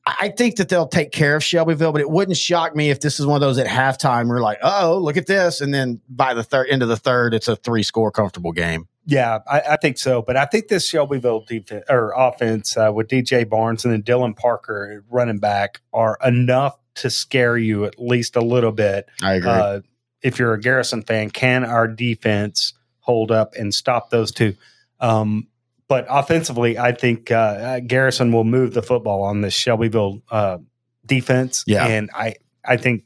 I 0.06 0.30
think 0.30 0.56
that 0.58 0.70
they'll 0.70 0.88
take 0.88 1.12
care 1.12 1.36
of 1.36 1.44
Shelbyville, 1.44 1.92
but 1.92 2.02
it 2.02 2.10
wouldn't 2.10 2.38
shock 2.38 2.76
me 2.76 2.92
if 2.92 3.00
this 3.02 3.20
is 3.20 3.26
one 3.26 3.36
of 3.36 3.42
those 3.42 3.58
at 3.58 3.68
halftime 3.68 4.28
we're 4.30 4.40
like, 4.42 4.60
oh, 4.64 5.00
look 5.02 5.18
at 5.18 5.28
this. 5.28 5.60
And 5.62 5.74
then 5.74 6.00
by 6.10 6.34
the 6.34 6.44
third 6.44 6.68
end 6.70 6.82
of 6.84 6.88
the 6.90 6.98
third, 6.98 7.34
it's 7.34 7.48
a 7.48 7.56
three 7.56 7.84
score 7.84 8.12
comfortable 8.12 8.52
game. 8.52 8.88
Yeah, 9.08 9.40
I, 9.50 9.62
I 9.72 9.78
think 9.78 9.98
so. 9.98 10.22
But 10.22 10.38
I 10.38 10.46
think 10.46 10.68
this 10.68 10.88
Shelbyville 10.88 11.42
defense 11.48 11.84
or 11.90 12.14
offense 12.16 12.78
uh, 12.78 12.92
with 12.94 13.08
DJ 13.08 13.48
Barnes 13.50 13.84
and 13.84 13.92
then 13.94 14.04
Dylan 14.04 14.36
Parker 14.38 15.04
running 15.10 15.40
back 15.40 15.82
are 15.92 16.18
enough 16.24 16.78
to 16.96 17.10
scare 17.10 17.58
you 17.58 17.86
at 17.86 18.00
least 18.00 18.36
a 18.36 18.42
little 18.42 18.72
bit. 18.72 19.08
I 19.22 19.36
agree. 19.36 19.50
Uh, 19.50 19.82
if 20.22 20.38
you're 20.38 20.54
a 20.54 20.60
Garrison 20.60 21.02
fan, 21.02 21.30
can 21.30 21.64
our 21.64 21.88
defense 21.88 22.74
hold 23.00 23.32
up 23.32 23.54
and 23.56 23.74
stop 23.74 24.10
those 24.10 24.32
two? 24.32 24.56
Um, 25.00 25.48
but 25.88 26.06
offensively, 26.10 26.78
I 26.78 26.94
think 26.94 27.32
uh, 27.32 27.36
uh, 27.36 27.80
Garrison 27.80 28.32
will 28.32 28.44
move 28.44 28.74
the 28.74 28.82
football 28.82 29.24
on 29.24 29.42
this 29.42 29.54
Shelbyville 29.54 30.22
uh, 30.30 30.60
defense. 31.06 31.64
Yeah. 31.68 31.86
and 31.86 32.10
I 32.14 32.36
I 32.64 32.78
think 32.78 33.04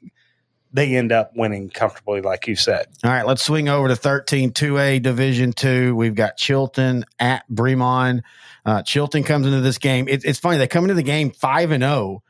they 0.75 0.95
end 0.95 1.11
up 1.13 1.31
winning 1.35 1.69
comfortably, 1.69 2.19
like 2.21 2.47
you 2.47 2.55
said. 2.57 2.87
All 3.03 3.09
right, 3.11 3.25
let's 3.25 3.41
swing 3.41 3.69
over 3.69 3.87
to 3.87 3.95
13 3.95 4.51
2A 4.51 5.01
Division 5.01 5.53
Two. 5.53 5.95
We've 5.95 6.15
got 6.15 6.35
Chilton 6.37 7.05
at 7.17 7.49
Bremond. 7.49 8.21
Uh, 8.65 8.81
Chilton 8.81 9.23
comes 9.23 9.45
into 9.45 9.61
this 9.61 9.77
game. 9.77 10.07
It, 10.07 10.25
it's 10.25 10.39
funny 10.39 10.57
they 10.57 10.67
come 10.67 10.85
into 10.85 10.95
the 10.95 11.03
game 11.03 11.29
five 11.31 11.69
and 11.71 11.83
zero. 11.83 12.23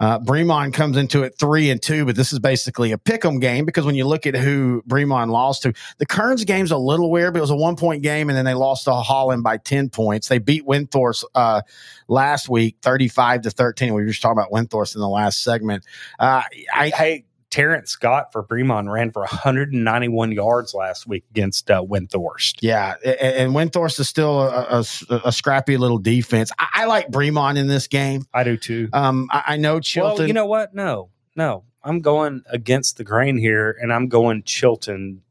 Uh, 0.00 0.18
Bremond 0.18 0.72
comes 0.72 0.96
into 0.96 1.22
it 1.24 1.34
three 1.38 1.70
and 1.70 1.80
two, 1.80 2.06
but 2.06 2.16
this 2.16 2.32
is 2.32 2.38
basically 2.38 2.92
a 2.92 2.98
pick 2.98 3.22
'em 3.24 3.38
game 3.38 3.66
because 3.66 3.84
when 3.84 3.94
you 3.94 4.06
look 4.06 4.26
at 4.26 4.34
who 4.34 4.82
Bremond 4.88 5.30
lost 5.30 5.62
to, 5.62 5.74
the 5.98 6.06
Kearns 6.06 6.44
game's 6.44 6.70
a 6.70 6.78
little 6.78 7.10
weird, 7.10 7.34
but 7.34 7.38
it 7.38 7.42
was 7.42 7.50
a 7.50 7.56
one 7.56 7.76
point 7.76 8.02
game, 8.02 8.28
and 8.30 8.36
then 8.36 8.46
they 8.46 8.54
lost 8.54 8.84
to 8.84 8.94
Holland 8.94 9.42
by 9.44 9.58
ten 9.58 9.90
points. 9.90 10.26
They 10.26 10.38
beat 10.38 10.66
Windthorst 10.66 11.24
uh, 11.34 11.60
last 12.08 12.48
week, 12.48 12.76
thirty 12.82 13.08
five 13.08 13.42
to 13.42 13.50
thirteen. 13.50 13.92
We 13.94 14.02
were 14.02 14.08
just 14.08 14.22
talking 14.22 14.38
about 14.38 14.50
Windthorst 14.50 14.94
in 14.94 15.02
the 15.02 15.08
last 15.08 15.42
segment. 15.42 15.84
Uh, 16.18 16.42
I, 16.74 16.88
hey, 16.88 17.24
Terrence 17.54 17.92
Scott 17.92 18.32
for 18.32 18.42
Bremond 18.42 18.92
ran 18.92 19.12
for 19.12 19.20
191 19.20 20.32
yards 20.32 20.74
last 20.74 21.06
week 21.06 21.22
against 21.30 21.70
uh, 21.70 21.82
Windthorst. 21.82 22.56
Yeah, 22.62 22.94
a- 23.04 23.10
a- 23.10 23.40
and 23.42 23.52
Windthorst 23.52 24.00
is 24.00 24.08
still 24.08 24.40
a, 24.40 24.80
a- 24.80 25.20
a 25.26 25.30
scrappy 25.30 25.76
little 25.76 25.98
defense. 25.98 26.50
I, 26.58 26.66
I 26.74 26.84
like 26.86 27.10
Bremond 27.10 27.56
in 27.56 27.68
this 27.68 27.86
game. 27.86 28.26
I 28.34 28.42
do 28.42 28.56
too. 28.56 28.88
Um, 28.92 29.28
I, 29.30 29.42
I 29.48 29.56
know 29.56 29.78
Chilton. 29.78 30.18
Well, 30.18 30.26
you 30.26 30.34
know 30.34 30.46
what? 30.46 30.74
No, 30.74 31.10
no. 31.36 31.62
I'm 31.84 32.00
going 32.00 32.42
against 32.50 32.96
the 32.96 33.04
grain 33.04 33.36
here, 33.36 33.76
and 33.80 33.92
I'm 33.92 34.08
going 34.08 34.42
Chilton 34.42 35.22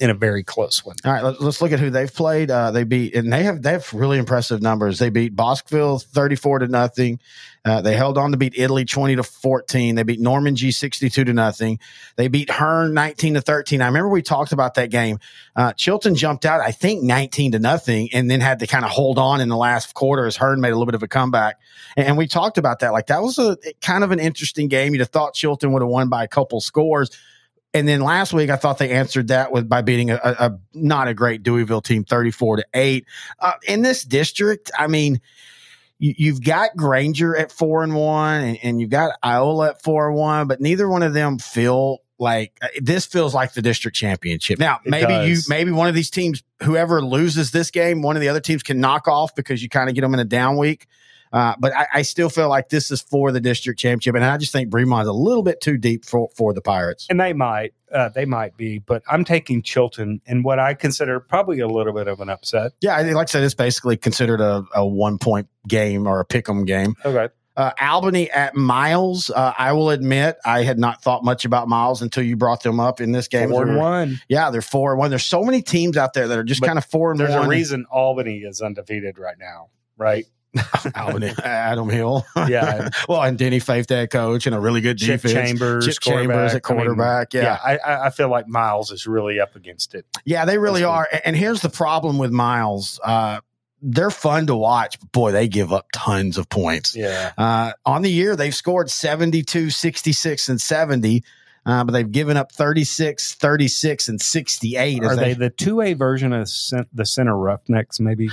in 0.00 0.10
a 0.10 0.14
very 0.14 0.44
close 0.44 0.84
one. 0.84 0.96
All 1.04 1.12
right, 1.12 1.24
let's, 1.24 1.40
let's 1.40 1.60
look 1.60 1.72
at 1.72 1.80
who 1.80 1.90
they've 1.90 2.12
played. 2.12 2.50
Uh, 2.50 2.70
they 2.70 2.84
beat, 2.84 3.14
and 3.14 3.32
they 3.32 3.42
have 3.42 3.62
they 3.62 3.72
have 3.72 3.92
really 3.92 4.18
impressive 4.18 4.62
numbers. 4.62 4.98
They 4.98 5.10
beat 5.10 5.34
Bosqueville 5.34 5.98
thirty 5.98 6.36
four 6.36 6.60
to 6.60 6.68
nothing. 6.68 7.18
Uh, 7.64 7.82
they 7.82 7.96
held 7.96 8.16
on 8.16 8.30
to 8.30 8.36
beat 8.36 8.54
Italy 8.56 8.84
twenty 8.84 9.16
to 9.16 9.24
fourteen. 9.24 9.96
They 9.96 10.04
beat 10.04 10.20
Normangee 10.20 10.72
sixty 10.72 11.10
two 11.10 11.24
to 11.24 11.32
nothing. 11.32 11.80
They 12.16 12.28
beat 12.28 12.48
Hearne 12.48 12.94
nineteen 12.94 13.34
to 13.34 13.40
thirteen. 13.40 13.82
I 13.82 13.86
remember 13.86 14.08
we 14.08 14.22
talked 14.22 14.52
about 14.52 14.74
that 14.74 14.90
game. 14.90 15.18
Uh, 15.56 15.72
Chilton 15.72 16.14
jumped 16.14 16.46
out, 16.46 16.60
I 16.60 16.70
think 16.70 17.02
nineteen 17.02 17.52
to 17.52 17.58
nothing, 17.58 18.08
and 18.12 18.30
then 18.30 18.40
had 18.40 18.60
to 18.60 18.68
kind 18.68 18.84
of 18.84 18.92
hold 18.92 19.18
on 19.18 19.40
in 19.40 19.48
the 19.48 19.56
last 19.56 19.94
quarter 19.94 20.26
as 20.26 20.36
Hearne 20.36 20.60
made 20.60 20.70
a 20.70 20.74
little 20.74 20.86
bit 20.86 20.94
of 20.94 21.02
a 21.02 21.08
comeback. 21.08 21.58
And, 21.96 22.06
and 22.06 22.16
we 22.16 22.28
talked 22.28 22.56
about 22.56 22.78
that. 22.80 22.92
Like 22.92 23.08
that 23.08 23.20
was 23.20 23.38
a 23.38 23.58
kind 23.82 24.04
of 24.04 24.12
an 24.12 24.20
interesting 24.20 24.68
game. 24.68 24.94
You'd 24.94 25.00
have 25.00 25.08
thought 25.08 25.34
Chilton 25.34 25.72
would 25.72 25.82
have 25.82 25.90
won 25.90 26.08
by 26.08 26.22
a 26.22 26.28
couple 26.28 26.60
scores. 26.60 27.10
And 27.74 27.86
then 27.86 28.00
last 28.00 28.32
week, 28.32 28.48
I 28.48 28.56
thought 28.56 28.78
they 28.78 28.90
answered 28.90 29.28
that 29.28 29.52
with 29.52 29.68
by 29.68 29.82
beating 29.82 30.10
a, 30.10 30.18
a, 30.24 30.58
not 30.72 31.06
a 31.06 31.14
great 31.14 31.42
Deweyville 31.42 31.84
team, 31.84 32.02
thirty-four 32.02 32.56
to 32.56 32.66
eight. 32.72 33.04
Uh, 33.38 33.52
in 33.66 33.82
this 33.82 34.04
district, 34.04 34.70
I 34.76 34.86
mean, 34.86 35.20
you, 35.98 36.14
you've 36.16 36.42
got 36.42 36.76
Granger 36.76 37.36
at 37.36 37.52
four 37.52 37.82
and 37.82 37.94
one, 37.94 38.40
and, 38.40 38.58
and 38.62 38.80
you've 38.80 38.90
got 38.90 39.18
Iola 39.22 39.70
at 39.70 39.82
four 39.82 40.08
and 40.08 40.16
one, 40.16 40.48
but 40.48 40.60
neither 40.60 40.88
one 40.88 41.02
of 41.02 41.12
them 41.12 41.38
feel 41.38 41.98
like 42.18 42.56
uh, 42.62 42.68
this 42.80 43.06
feels 43.06 43.34
like 43.34 43.52
the 43.52 43.62
district 43.62 43.96
championship. 43.96 44.58
Now, 44.58 44.80
It 44.84 44.90
maybe 44.90 45.28
you, 45.28 45.36
maybe 45.48 45.70
one 45.70 45.88
of 45.88 45.94
these 45.94 46.10
teams, 46.10 46.42
whoever 46.62 47.02
loses 47.02 47.50
this 47.50 47.70
game, 47.70 48.02
one 48.02 48.16
of 48.16 48.22
the 48.22 48.28
other 48.28 48.40
teams 48.40 48.62
can 48.62 48.80
knock 48.80 49.06
off 49.06 49.34
because 49.34 49.62
you 49.62 49.68
kind 49.68 49.88
of 49.88 49.94
get 49.94 50.00
them 50.00 50.14
in 50.14 50.20
a 50.20 50.24
down 50.24 50.56
week. 50.56 50.86
Uh, 51.32 51.54
but 51.58 51.74
I, 51.76 51.86
I 51.94 52.02
still 52.02 52.30
feel 52.30 52.48
like 52.48 52.68
this 52.68 52.90
is 52.90 53.00
for 53.00 53.32
the 53.32 53.40
district 53.40 53.78
championship, 53.80 54.14
and 54.14 54.24
I 54.24 54.36
just 54.36 54.52
think 54.52 54.70
Bremond's 54.70 55.08
a 55.08 55.12
little 55.12 55.42
bit 55.42 55.60
too 55.60 55.76
deep 55.78 56.04
for 56.04 56.28
for 56.36 56.52
the 56.54 56.60
Pirates. 56.60 57.06
and 57.10 57.20
they 57.20 57.32
might, 57.32 57.74
uh, 57.92 58.08
they 58.08 58.24
might 58.24 58.56
be, 58.56 58.78
but 58.78 59.02
I'm 59.08 59.24
taking 59.24 59.62
Chilton 59.62 60.20
in 60.26 60.42
what 60.42 60.58
I 60.58 60.74
consider 60.74 61.20
probably 61.20 61.60
a 61.60 61.68
little 61.68 61.92
bit 61.92 62.08
of 62.08 62.20
an 62.20 62.28
upset. 62.28 62.72
Yeah, 62.80 62.96
I 62.96 63.02
like 63.02 63.28
I 63.28 63.30
said, 63.30 63.42
it's 63.44 63.54
basically 63.54 63.96
considered 63.96 64.40
a, 64.40 64.64
a 64.74 64.86
one 64.86 65.18
point 65.18 65.48
game 65.66 66.06
or 66.06 66.20
a 66.20 66.24
pick 66.24 66.48
'em 66.48 66.64
game. 66.64 66.94
Okay. 67.04 67.28
Uh, 67.56 67.72
Albany 67.80 68.30
at 68.30 68.54
Miles. 68.54 69.30
Uh, 69.30 69.52
I 69.58 69.72
will 69.72 69.90
admit 69.90 70.36
I 70.44 70.62
had 70.62 70.78
not 70.78 71.02
thought 71.02 71.24
much 71.24 71.44
about 71.44 71.66
Miles 71.66 72.02
until 72.02 72.22
you 72.22 72.36
brought 72.36 72.62
them 72.62 72.78
up 72.78 73.00
in 73.00 73.10
this 73.10 73.26
game. 73.26 73.50
Four 73.50 73.66
and 73.66 73.76
one. 73.76 74.20
Yeah, 74.28 74.50
they're 74.52 74.62
four 74.62 74.92
and 74.92 74.98
one. 75.00 75.10
There's 75.10 75.24
so 75.24 75.42
many 75.42 75.60
teams 75.60 75.96
out 75.96 76.14
there 76.14 76.28
that 76.28 76.38
are 76.38 76.44
just 76.44 76.62
kind 76.62 76.78
of 76.78 76.84
four 76.84 77.10
and 77.10 77.18
There's 77.18 77.30
one. 77.30 77.38
There's 77.38 77.46
a 77.46 77.50
reason 77.50 77.86
Albany 77.90 78.38
is 78.42 78.60
undefeated 78.60 79.18
right 79.18 79.34
now, 79.40 79.70
right? 79.96 80.24
Albany, 80.94 81.32
Adam 81.42 81.88
Hill. 81.88 82.26
Yeah. 82.48 82.88
well, 83.08 83.22
and 83.22 83.36
Denny 83.36 83.58
Faith, 83.58 83.88
head 83.90 84.10
coach, 84.10 84.46
and 84.46 84.54
a 84.54 84.60
really 84.60 84.80
good 84.80 84.96
Chip 84.96 85.20
defense. 85.20 85.32
Chambers, 85.32 85.86
Chip 85.86 86.00
Chambers 86.00 86.54
at 86.54 86.62
I 86.64 86.72
mean, 86.72 86.84
quarterback. 86.84 87.34
yeah. 87.34 87.58
I, 87.62 88.06
I, 88.06 88.10
feel 88.10 88.30
like 88.30 88.48
Miles 88.48 88.90
is 88.90 89.06
really 89.06 89.38
up 89.38 89.54
against 89.54 89.94
it. 89.94 90.06
Yeah, 90.24 90.44
they 90.46 90.56
really 90.56 90.84
are. 90.84 91.06
And 91.24 91.36
here's 91.36 91.60
the 91.60 91.68
problem 91.68 92.16
with 92.16 92.30
Miles. 92.30 92.98
Uh, 93.04 93.40
they're 93.82 94.10
fun 94.10 94.46
to 94.46 94.56
watch, 94.56 94.98
but 94.98 95.12
boy, 95.12 95.32
they 95.32 95.48
give 95.48 95.72
up 95.72 95.86
tons 95.92 96.38
of 96.38 96.48
points. 96.48 96.96
Yeah. 96.96 97.32
Uh, 97.36 97.72
on 97.84 98.02
the 98.02 98.10
year, 98.10 98.34
they've 98.34 98.54
scored 98.54 98.90
72, 98.90 99.70
66, 99.70 100.48
and 100.48 100.60
70, 100.60 101.22
uh, 101.66 101.84
but 101.84 101.92
they've 101.92 102.10
given 102.10 102.36
up 102.36 102.52
36, 102.52 103.34
36, 103.34 104.08
and 104.08 104.20
68. 104.20 105.04
Are 105.04 105.16
they- 105.16 105.22
they 105.22 105.34
the 105.34 105.50
two 105.50 105.80
A 105.80 105.92
version 105.92 106.32
of 106.32 106.48
the 106.92 107.04
center 107.04 107.36
Roughnecks? 107.36 108.00
Maybe. 108.00 108.30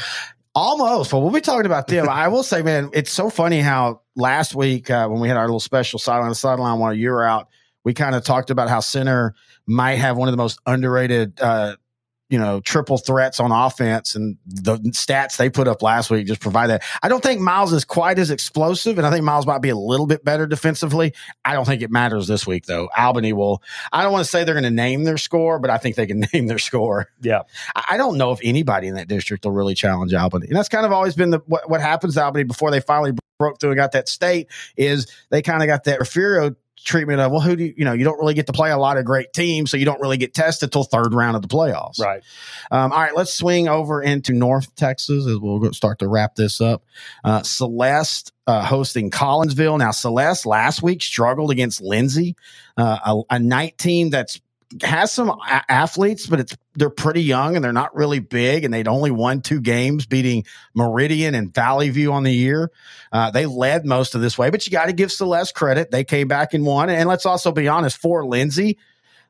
Almost. 0.55 1.11
Well, 1.11 1.21
we'll 1.21 1.31
be 1.31 1.41
talking 1.41 1.65
about 1.65 1.87
them. 1.87 2.07
I 2.09 2.29
will 2.29 2.43
say, 2.43 2.61
man, 2.61 2.89
it's 2.93 3.11
so 3.11 3.29
funny 3.29 3.59
how 3.59 4.01
last 4.15 4.55
week 4.55 4.89
uh, 4.89 5.07
when 5.07 5.19
we 5.19 5.27
had 5.27 5.35
our 5.37 5.45
little 5.45 5.59
special 5.59 5.99
sideline 5.99 6.29
to 6.29 6.35
sideline 6.35 6.79
while 6.79 6.93
you 6.93 7.09
were 7.09 7.25
out, 7.25 7.49
we 7.83 7.93
kind 7.93 8.15
of 8.15 8.23
talked 8.23 8.49
about 8.49 8.69
how 8.69 8.79
center 8.79 9.35
might 9.67 9.95
have 9.95 10.17
one 10.17 10.27
of 10.27 10.33
the 10.33 10.37
most 10.37 10.59
underrated, 10.65 11.39
uh, 11.41 11.75
you 12.29 12.39
know, 12.39 12.59
triple 12.59 12.97
threats 12.97 13.39
on 13.39 13.51
offense, 13.51 14.15
and 14.15 14.37
the 14.45 14.77
stats 14.77 15.37
they 15.37 15.49
put 15.49 15.67
up 15.67 15.81
last 15.83 16.09
week 16.09 16.25
just 16.25 16.41
provide 16.41 16.67
that. 16.67 16.83
I 17.03 17.07
don't 17.07 17.21
think 17.21 17.39
Miles 17.39 17.71
is 17.71 17.85
quite 17.85 18.17
as 18.17 18.31
explosive, 18.31 18.97
and 18.97 19.05
I 19.05 19.11
think 19.11 19.23
Miles 19.23 19.45
might 19.45 19.61
be 19.61 19.69
a 19.69 19.75
little 19.75 20.07
bit 20.07 20.23
better 20.23 20.47
defensively. 20.47 21.13
I 21.43 21.53
don't 21.53 21.65
think 21.65 21.83
it 21.83 21.91
matters 21.91 22.27
this 22.27 22.47
week, 22.47 22.65
though. 22.65 22.89
Albany 22.97 23.33
will. 23.33 23.61
I 23.93 24.01
don't 24.01 24.11
want 24.11 24.25
to 24.25 24.29
say 24.29 24.43
they're 24.43 24.55
going 24.55 24.63
to 24.63 24.71
name 24.71 25.03
their 25.03 25.19
score, 25.19 25.59
but 25.59 25.69
I 25.69 25.77
think 25.77 25.95
they 25.95 26.07
can 26.07 26.25
name 26.33 26.47
their 26.47 26.59
score. 26.59 27.09
Yeah. 27.21 27.43
I 27.75 27.97
don't 27.97 28.17
know 28.17 28.31
if 28.31 28.39
anybody 28.43 28.87
in 28.87 28.95
that 28.95 29.07
district 29.07 29.45
will 29.45 29.51
really 29.51 29.75
challenge 29.75 30.13
Albany. 30.13 30.47
And 30.47 30.55
that's 30.55 30.69
kind 30.69 30.85
of 30.85 30.91
always 30.91 31.15
been 31.15 31.29
the 31.29 31.39
what, 31.45 31.69
what 31.69 31.81
happens 31.81 32.15
to 32.15 32.23
Albany 32.23 32.43
before 32.43 32.71
they 32.71 32.79
finally 32.79 33.13
broke 33.37 33.59
through 33.59 33.71
and 33.71 33.77
got 33.77 33.91
that 33.91 34.09
state 34.09 34.47
is 34.77 35.07
they 35.29 35.41
kind 35.41 35.61
of 35.61 35.67
got 35.67 35.83
that 35.83 35.99
Refugio 35.99 36.55
treatment 36.83 37.19
of, 37.19 37.31
well, 37.31 37.41
who 37.41 37.55
do 37.55 37.63
you, 37.63 37.73
you 37.77 37.85
know, 37.85 37.93
you 37.93 38.03
don't 38.03 38.19
really 38.19 38.33
get 38.33 38.47
to 38.47 38.53
play 38.53 38.71
a 38.71 38.77
lot 38.77 38.97
of 38.97 39.05
great 39.05 39.33
teams, 39.33 39.71
so 39.71 39.77
you 39.77 39.85
don't 39.85 39.99
really 40.01 40.17
get 40.17 40.33
tested 40.33 40.71
till 40.71 40.83
third 40.83 41.13
round 41.13 41.35
of 41.35 41.41
the 41.41 41.47
playoffs. 41.47 41.99
Right. 41.99 42.21
Um, 42.71 42.91
all 42.91 42.99
right, 42.99 43.15
let's 43.15 43.33
swing 43.33 43.67
over 43.67 44.01
into 44.01 44.33
North 44.33 44.73
Texas 44.75 45.25
as 45.27 45.37
we'll 45.39 45.73
start 45.73 45.99
to 45.99 46.07
wrap 46.07 46.35
this 46.35 46.61
up. 46.61 46.83
Uh, 47.23 47.41
Celeste 47.43 48.31
uh, 48.47 48.63
hosting 48.63 49.09
Collinsville. 49.09 49.79
Now, 49.79 49.91
Celeste 49.91 50.45
last 50.45 50.83
week 50.83 51.01
struggled 51.01 51.51
against 51.51 51.81
Lindsay, 51.81 52.35
uh, 52.77 52.99
a, 53.05 53.35
a 53.35 53.39
night 53.39 53.77
team 53.77 54.09
that's 54.09 54.39
has 54.81 55.11
some 55.11 55.29
a- 55.29 55.63
athletes, 55.69 56.27
but 56.27 56.39
it's 56.39 56.55
they're 56.73 56.89
pretty 56.89 57.23
young 57.23 57.55
and 57.55 57.63
they're 57.63 57.73
not 57.73 57.95
really 57.95 58.19
big, 58.19 58.63
and 58.63 58.73
they'd 58.73 58.87
only 58.87 59.11
won 59.11 59.41
two 59.41 59.61
games, 59.61 60.05
beating 60.05 60.45
Meridian 60.73 61.35
and 61.35 61.53
Valley 61.53 61.89
View 61.89 62.11
on 62.13 62.23
the 62.23 62.33
year. 62.33 62.71
Uh, 63.11 63.31
they 63.31 63.45
led 63.45 63.85
most 63.85 64.15
of 64.15 64.21
this 64.21 64.37
way, 64.37 64.49
but 64.49 64.65
you 64.65 64.71
got 64.71 64.85
to 64.85 64.93
give 64.93 65.11
Celeste 65.11 65.55
credit; 65.55 65.91
they 65.91 66.03
came 66.03 66.27
back 66.27 66.53
and 66.53 66.65
won. 66.65 66.89
And 66.89 67.07
let's 67.07 67.25
also 67.25 67.51
be 67.51 67.67
honest, 67.67 67.97
for 67.97 68.25
Lindsay, 68.25 68.77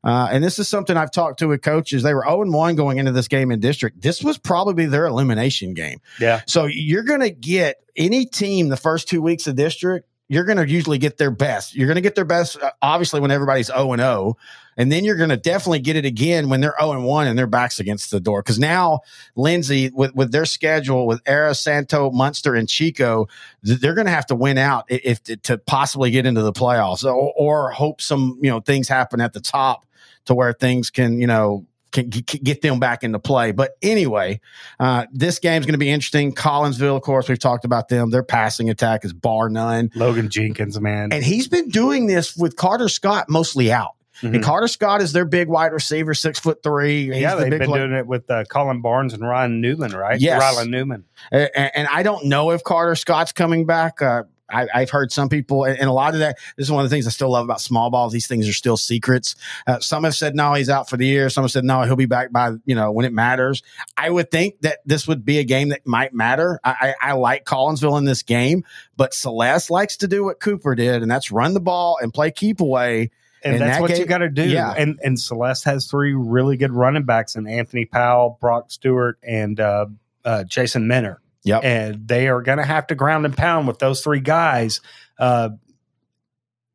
uh, 0.05 0.29
and 0.31 0.43
this 0.43 0.59
is 0.59 0.67
something 0.67 0.95
I've 0.95 1.11
talked 1.11 1.39
to 1.39 1.47
with 1.47 1.63
coaches. 1.63 2.03
They 2.03 2.13
were 2.13 2.23
0 2.23 2.51
1 2.51 2.75
going 2.75 2.99
into 2.99 3.11
this 3.11 3.27
game 3.27 3.51
in 3.51 3.59
district. 3.59 4.01
This 4.01 4.23
was 4.23 4.37
probably 4.37 4.85
their 4.85 5.07
elimination 5.07 5.73
game. 5.73 5.99
Yeah. 6.19 6.41
So 6.45 6.65
you're 6.65 7.03
going 7.03 7.21
to 7.21 7.31
get 7.31 7.77
any 7.95 8.25
team 8.25 8.69
the 8.69 8.77
first 8.77 9.07
two 9.07 9.21
weeks 9.21 9.47
of 9.47 9.55
district, 9.55 10.07
you're 10.27 10.43
going 10.43 10.57
to 10.57 10.67
usually 10.67 10.97
get 10.97 11.17
their 11.17 11.31
best. 11.31 11.75
You're 11.75 11.87
going 11.87 11.95
to 11.95 12.01
get 12.01 12.15
their 12.15 12.25
best, 12.25 12.61
uh, 12.61 12.71
obviously, 12.81 13.19
when 13.19 13.31
everybody's 13.31 13.67
0 13.67 13.93
and 13.93 14.01
0. 14.01 14.37
And 14.77 14.91
then 14.91 15.05
you're 15.05 15.15
going 15.15 15.29
to 15.29 15.37
definitely 15.37 15.79
get 15.79 15.95
it 15.95 16.05
again 16.05 16.49
when 16.49 16.59
they're 16.61 16.75
0 16.79 16.91
and 16.93 17.05
1 17.05 17.27
and 17.27 17.37
their 17.39 17.47
backs 17.47 17.79
against 17.79 18.11
the 18.11 18.19
door. 18.19 18.41
Because 18.41 18.59
now, 18.59 18.99
Lindsay, 19.35 19.89
with, 19.93 20.13
with 20.15 20.31
their 20.31 20.45
schedule 20.45 21.07
with 21.07 21.21
Era, 21.25 21.55
Santo, 21.55 22.11
Muenster, 22.11 22.57
and 22.57 22.67
Chico, 22.67 23.27
they're 23.63 23.93
going 23.93 24.07
to 24.07 24.11
have 24.11 24.25
to 24.27 24.35
win 24.35 24.57
out 24.57 24.85
i- 24.91 25.01
if 25.03 25.23
to, 25.43 25.57
possibly 25.57 26.11
get 26.11 26.25
into 26.25 26.41
the 26.41 26.51
playoffs 26.53 27.03
or, 27.05 27.33
or 27.37 27.71
hope 27.71 28.01
some 28.01 28.37
you 28.41 28.49
know 28.49 28.59
things 28.59 28.87
happen 28.87 29.21
at 29.21 29.33
the 29.33 29.39
top 29.39 29.85
to 30.25 30.33
where 30.35 30.53
things 30.53 30.89
can 30.89 31.19
you 31.19 31.27
know 31.27 31.65
can, 31.91 32.09
can 32.11 32.41
get 32.43 32.61
them 32.61 32.77
back 32.79 33.03
into 33.05 33.19
play. 33.19 33.53
But 33.53 33.77
anyway, 33.81 34.41
uh, 34.79 35.05
this 35.13 35.39
game's 35.39 35.65
going 35.65 35.75
to 35.75 35.77
be 35.79 35.89
interesting. 35.89 36.33
Collinsville, 36.35 36.97
of 36.97 37.01
course, 37.03 37.29
we've 37.29 37.39
talked 37.39 37.63
about 37.63 37.87
them. 37.87 38.09
Their 38.09 38.23
passing 38.23 38.69
attack 38.69 39.05
is 39.05 39.13
bar 39.13 39.47
none, 39.49 39.91
Logan 39.95 40.29
Jenkins, 40.29 40.77
man. 40.81 41.13
and 41.13 41.23
he's 41.23 41.47
been 41.47 41.69
doing 41.69 42.07
this 42.07 42.35
with 42.35 42.57
Carter 42.57 42.89
Scott 42.89 43.29
mostly 43.29 43.71
out. 43.71 43.93
Mhm. 44.21 44.35
And 44.35 44.43
Carter 44.43 44.67
Scott 44.67 45.01
is 45.01 45.13
their 45.13 45.25
big 45.25 45.47
wide 45.47 45.73
receiver, 45.73 46.13
six 46.13 46.39
foot 46.39 46.63
three. 46.63 47.05
He's 47.11 47.17
yeah, 47.21 47.35
the 47.35 47.41
they've 47.41 47.49
big 47.51 47.59
been 47.59 47.69
play- 47.69 47.79
doing 47.79 47.93
it 47.93 48.07
with 48.07 48.29
uh, 48.29 48.43
Colin 48.45 48.81
Barnes 48.81 49.13
and 49.13 49.21
Ryan 49.27 49.61
Newman, 49.61 49.91
right? 49.91 50.19
Yes. 50.19 50.41
Rylan 50.41 50.69
Newman. 50.69 51.03
and, 51.31 51.49
and 51.55 51.87
I 51.87 52.03
don't 52.03 52.25
know 52.25 52.51
if 52.51 52.63
Carter 52.63 52.95
Scott's 52.95 53.31
coming 53.31 53.65
back. 53.65 54.01
Uh, 54.01 54.23
I, 54.47 54.67
I've 54.75 54.91
heard 54.91 55.11
some 55.11 55.27
people, 55.27 55.63
and, 55.63 55.75
and 55.79 55.89
a 55.89 55.91
lot 55.91 56.13
of 56.13 56.19
that. 56.19 56.37
This 56.55 56.67
is 56.67 56.71
one 56.71 56.83
of 56.85 56.89
the 56.89 56.95
things 56.95 57.07
I 57.07 57.09
still 57.09 57.31
love 57.31 57.43
about 57.45 57.59
small 57.61 57.89
balls. 57.89 58.13
These 58.13 58.27
things 58.27 58.47
are 58.47 58.53
still 58.53 58.77
secrets. 58.77 59.35
Uh, 59.65 59.79
some 59.79 60.03
have 60.03 60.13
said 60.13 60.35
no, 60.35 60.53
he's 60.53 60.69
out 60.69 60.87
for 60.87 60.97
the 60.97 61.05
year. 61.07 61.29
Some 61.31 61.43
have 61.43 61.49
said 61.49 61.63
no, 61.63 61.81
he'll 61.81 61.95
be 61.95 62.05
back 62.05 62.31
by 62.31 62.51
you 62.63 62.75
know 62.75 62.91
when 62.91 63.05
it 63.07 63.11
matters. 63.11 63.63
I 63.97 64.11
would 64.11 64.29
think 64.29 64.61
that 64.61 64.79
this 64.85 65.07
would 65.07 65.25
be 65.25 65.39
a 65.39 65.43
game 65.43 65.69
that 65.69 65.87
might 65.87 66.13
matter. 66.13 66.59
I, 66.63 66.93
I, 67.01 67.09
I 67.09 67.13
like 67.13 67.45
Collinsville 67.45 67.97
in 67.97 68.05
this 68.05 68.21
game, 68.21 68.63
but 68.95 69.15
Celeste 69.15 69.71
likes 69.71 69.97
to 69.97 70.07
do 70.07 70.23
what 70.23 70.39
Cooper 70.39 70.75
did, 70.75 71.01
and 71.01 71.09
that's 71.09 71.31
run 71.31 71.55
the 71.55 71.59
ball 71.59 71.97
and 71.99 72.13
play 72.13 72.29
keep 72.29 72.61
away. 72.61 73.09
And 73.45 73.53
In 73.53 73.59
that's 73.59 73.77
that 73.77 73.81
what 73.81 73.97
you 73.99 74.05
got 74.05 74.17
to 74.17 74.29
do. 74.29 74.43
yeah. 74.43 74.73
And 74.75 74.99
and 75.03 75.19
Celeste 75.19 75.65
has 75.65 75.85
three 75.85 76.13
really 76.13 76.57
good 76.57 76.71
running 76.73 77.03
backs 77.03 77.35
in 77.35 77.47
Anthony 77.47 77.85
Powell, 77.85 78.37
Brock 78.41 78.71
Stewart, 78.71 79.19
and 79.21 79.59
uh, 79.59 79.85
uh, 80.25 80.43
Jason 80.45 80.87
Minner. 80.87 81.21
Yep. 81.43 81.63
And 81.63 82.07
they 82.07 82.27
are 82.27 82.41
going 82.41 82.57
to 82.57 82.63
have 82.65 82.87
to 82.87 82.95
ground 82.95 83.23
and 83.23 83.37
pound 83.37 83.67
with 83.67 83.77
those 83.77 84.01
three 84.01 84.19
guys. 84.19 84.81
Uh, 85.19 85.49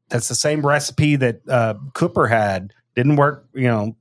that's 0.09 0.29
the 0.29 0.37
same 0.37 0.65
recipe 0.65 1.17
that 1.17 1.41
uh, 1.49 1.75
Cooper 1.93 2.29
had. 2.29 2.73
Didn't 2.95 3.17
work, 3.17 3.49
you 3.53 3.67
know, 3.67 3.97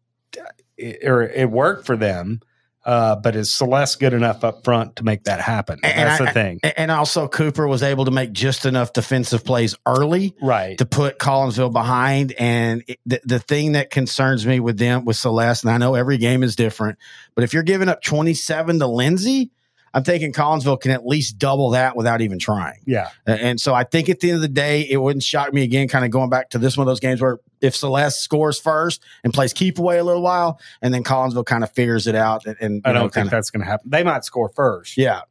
it, 0.78 1.08
or 1.08 1.24
it 1.24 1.50
worked 1.50 1.88
for 1.88 1.98
them. 1.98 2.42
Uh, 2.90 3.16
but 3.16 3.36
is 3.36 3.52
Celeste 3.52 4.00
good 4.00 4.14
enough 4.14 4.44
up 4.44 4.64
front 4.64 4.96
to 4.96 5.04
make 5.04 5.26
that 5.26 5.40
happen? 5.40 5.80
And 5.84 6.10
That's 6.10 6.22
I- 6.22 6.26
the 6.26 6.32
thing, 6.32 6.60
And 6.76 6.90
also, 6.90 7.28
Cooper 7.28 7.68
was 7.68 7.84
able 7.84 8.06
to 8.06 8.12
make 8.12 8.32
just 8.32 8.66
enough 8.66 8.94
defensive 8.94 9.46
plays 9.46 9.76
early 9.86 10.34
right? 10.42 10.76
to 10.80 10.88
put 10.88 11.20
Collinsville 11.20 11.72
behind. 11.72 12.32
And 12.32 12.84
it, 12.88 13.00
the, 13.06 13.22
the 13.24 13.38
thing 13.40 13.74
that 13.74 13.92
concerns 13.92 14.48
me 14.48 14.60
with 14.60 14.80
them, 14.80 15.06
with 15.06 15.18
Celeste, 15.18 15.66
and 15.66 15.72
I 15.72 15.78
know 15.78 15.94
every 15.94 16.18
game 16.18 16.42
is 16.42 16.56
different, 16.56 16.98
but 17.36 17.44
if 17.44 17.54
you're 17.54 17.62
giving 17.62 17.90
up 17.90 18.02
27 18.02 18.80
to 18.80 18.88
Lindsay, 18.88 19.52
I'm 19.94 20.04
thinking 20.04 20.32
Collinsville 20.34 20.80
can 20.82 20.92
at 20.92 21.06
least 21.06 21.38
double 21.38 21.72
that 21.72 21.96
without 21.96 22.22
even 22.22 22.40
trying. 22.40 22.80
yeah, 22.86 23.10
And 23.26 23.60
so 23.60 23.74
I 23.74 23.84
think 23.84 24.10
at 24.10 24.20
the 24.20 24.30
end 24.30 24.36
of 24.36 24.42
the 24.42 24.48
day, 24.48 24.82
it 24.90 24.98
wouldn't 24.98 25.24
shock 25.24 25.54
me 25.54 25.64
again, 25.64 25.88
kind 25.88 26.06
of 26.06 26.12
going 26.12 26.30
back 26.30 26.50
to 26.52 26.58
this 26.58 26.78
one 26.78 26.88
of 26.88 26.92
those 26.92 27.00
games 27.00 27.22
where 27.22 27.40
if 27.62 27.76
Celeste 27.76 28.22
scores 28.22 28.60
first 28.60 29.02
and 29.24 29.34
plays 29.34 29.54
keep 29.54 29.80
away 29.80 29.98
a 29.98 30.04
little 30.04 30.22
while, 30.22 30.60
and 30.82 30.94
then 30.94 31.04
Collinsville 31.04 31.46
kind 31.46 31.64
of 31.64 31.72
figures 31.72 32.08
it 32.08 32.16
out. 32.16 32.46
And, 32.46 32.56
and 32.62 32.82
I 32.86 32.94
don't 32.94 33.04
think 33.04 33.14
kinda- 33.14 33.32
that's 33.32 33.50
going 33.50 33.62
to 33.64 33.70
happen. 33.70 33.90
They 33.90 34.04
might 34.04 34.24
score 34.26 34.50
first, 34.50 34.98
yeah, 34.98 35.22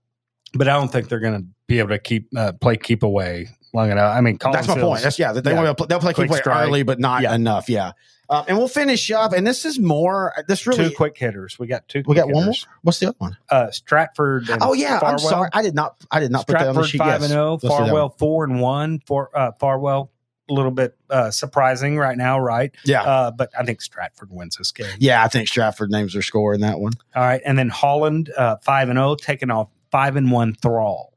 but 0.55 0.68
I 0.68 0.75
don't 0.75 0.88
think 0.90 1.09
they're 1.09 1.21
going 1.21 1.40
to 1.42 1.47
be 1.66 1.79
able 1.79 1.90
to 1.90 1.99
keep 1.99 2.29
uh, 2.37 2.53
play 2.53 2.77
keep 2.77 3.03
away 3.03 3.49
long 3.73 3.90
enough. 3.90 4.16
I 4.16 4.21
mean, 4.21 4.38
that's 4.40 4.66
my 4.68 4.79
point. 4.81 5.03
That's 5.03 5.18
yeah. 5.18 5.33
They 5.33 5.53
yeah. 5.53 5.73
to 5.73 5.87
they'll 5.87 6.01
play 6.01 6.14
keep 6.14 6.29
away 6.29 6.38
strike. 6.38 6.66
early, 6.66 6.83
but 6.83 6.99
not 6.99 7.23
Yeah. 7.23 7.35
enough. 7.35 7.68
Yeah. 7.68 7.92
Um, 8.31 8.45
and 8.49 8.59
we'll 8.59 8.69
finish 8.69 9.11
up. 9.11 9.33
And 9.33 9.47
this 9.47 9.64
is 9.64 9.79
more. 9.79 10.35
This 10.47 10.67
really 10.67 10.91
two 10.91 10.95
quick 10.95 11.17
hitters. 11.17 11.59
We 11.59 11.67
got 11.67 11.88
two. 11.88 12.03
We 12.07 12.14
got 12.14 12.29
one 12.29 12.45
more. 12.47 12.55
What's 12.83 12.99
the 12.99 13.09
other 13.09 13.17
one? 13.19 13.37
Uh, 13.49 13.71
Stratford. 13.71 14.49
Oh 14.61 14.75
yeah, 14.75 14.99
Farwell. 15.01 15.12
I'm 15.14 15.19
sorry. 15.19 15.51
I 15.53 15.62
did 15.62 15.75
not. 15.75 15.97
I 16.11 16.21
did 16.21 16.31
not 16.31 16.47
put 16.47 16.59
that 16.59 16.69
on 16.69 16.75
the 16.75 16.85
Stratford 16.85 16.99
five 16.99 17.23
and 17.23 17.31
zero. 17.31 17.53
Let's 17.53 17.62
do 17.62 17.69
that 17.69 17.75
one. 17.75 17.87
Farwell 17.88 18.09
four 18.11 18.45
and 18.45 18.61
one. 18.61 19.01
For 19.07 19.31
uh, 19.37 19.53
Farwell, 19.59 20.12
a 20.51 20.53
little 20.53 20.71
bit 20.71 20.95
uh, 21.09 21.31
surprising 21.31 21.97
right 21.97 22.19
now, 22.19 22.38
right? 22.38 22.71
Yeah, 22.85 23.03
Uh, 23.03 23.31
but 23.31 23.51
I 23.59 23.64
think 23.64 23.81
Stratford 23.81 24.31
wins 24.31 24.57
this 24.57 24.73
game. 24.73 24.87
yeah. 24.99 25.23
I 25.25 25.29
think 25.29 25.49
Stratford 25.49 25.91
names 25.91 26.12
their 26.12 26.23
score 26.23 26.53
in 26.55 26.61
that 26.61 26.79
one. 26.81 26.93
All 27.17 27.23
right, 27.23 27.41
and 27.47 27.59
then 27.59 27.71
Holland 27.71 28.31
uh, 28.37 28.57
five 28.57 28.91
and 28.91 28.99
zero, 28.99 29.14
taking 29.14 29.51
off 29.51 29.69
five 29.91 30.17
and 30.17 30.31
one 30.31 30.55
Thrall. 30.55 31.14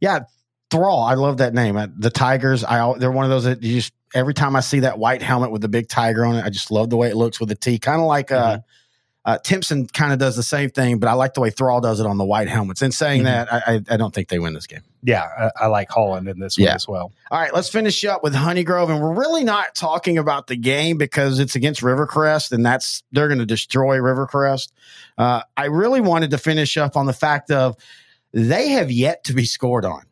Yeah, 0.00 0.20
Thrall. 0.70 1.02
I 1.02 1.14
love 1.14 1.36
that 1.38 1.52
name. 1.52 1.76
Uh, 1.76 1.88
The 1.98 2.10
Tigers. 2.10 2.64
I 2.64 2.94
they're 2.98 3.12
one 3.12 3.24
of 3.24 3.30
those 3.30 3.44
that 3.44 3.62
you 3.62 3.74
just 3.76 3.92
every 4.14 4.34
time 4.34 4.56
I 4.56 4.60
see 4.60 4.80
that 4.80 4.98
white 4.98 5.22
helmet 5.22 5.50
with 5.50 5.62
the 5.62 5.68
big 5.68 5.88
tiger 5.88 6.24
on 6.24 6.36
it, 6.36 6.44
I 6.44 6.50
just 6.50 6.70
love 6.70 6.90
the 6.90 6.96
way 6.96 7.08
it 7.08 7.16
looks 7.16 7.40
with 7.40 7.48
the 7.48 7.54
T. 7.54 7.78
Kind 7.78 8.00
of 8.00 8.06
like 8.06 8.30
uh, 8.32 8.58
uh, 9.24 9.38
Timpson 9.38 9.88
kind 9.88 10.12
of 10.12 10.20
does 10.20 10.36
the 10.36 10.42
same 10.42 10.70
thing, 10.70 10.98
but 10.98 11.08
I 11.08 11.14
like 11.14 11.34
the 11.34 11.40
way 11.40 11.50
Thrall 11.50 11.80
does 11.80 11.98
it 11.98 12.06
on 12.06 12.16
the 12.16 12.24
white 12.24 12.46
helmets. 12.48 12.80
And 12.80 12.94
saying 12.94 13.22
Mhm. 13.22 13.24
that, 13.24 13.52
I, 13.52 13.82
I, 13.90 13.96
don't 13.96 14.14
think 14.14 14.28
they 14.28 14.38
win 14.38 14.54
this 14.54 14.68
game. 14.68 14.82
Yeah, 15.02 15.24
I, 15.36 15.64
I 15.64 15.66
like 15.66 15.90
Holland 15.90 16.28
in 16.28 16.38
this 16.38 16.56
one 16.56 16.68
as 16.68 16.86
well. 16.86 17.12
All 17.30 17.40
right, 17.40 17.52
let's 17.52 17.68
finish 17.68 18.04
up 18.04 18.22
with 18.22 18.34
Honeygrove, 18.34 18.88
and 18.88 19.00
we're 19.00 19.14
really 19.14 19.42
not 19.42 19.74
talking 19.74 20.16
about 20.16 20.46
the 20.46 20.54
game 20.56 20.96
because 20.96 21.40
it's 21.40 21.56
against 21.56 21.80
Rivercrest, 21.80 22.52
and 22.52 22.64
that's 22.64 23.02
they're 23.10 23.26
going 23.28 23.40
to 23.40 23.46
destroy 23.46 23.98
Rivercrest. 23.98 24.70
Uh, 25.18 25.42
I 25.56 25.66
really 25.66 26.00
wanted 26.00 26.30
to 26.30 26.38
finish 26.38 26.76
up 26.76 26.96
on 26.96 27.06
the 27.06 27.12
fact 27.12 27.50
of 27.50 27.76
they 28.32 28.68
have 28.70 28.92
yet 28.92 29.24
to 29.24 29.32
be 29.32 29.44
scored 29.44 29.84
on. 29.84 30.02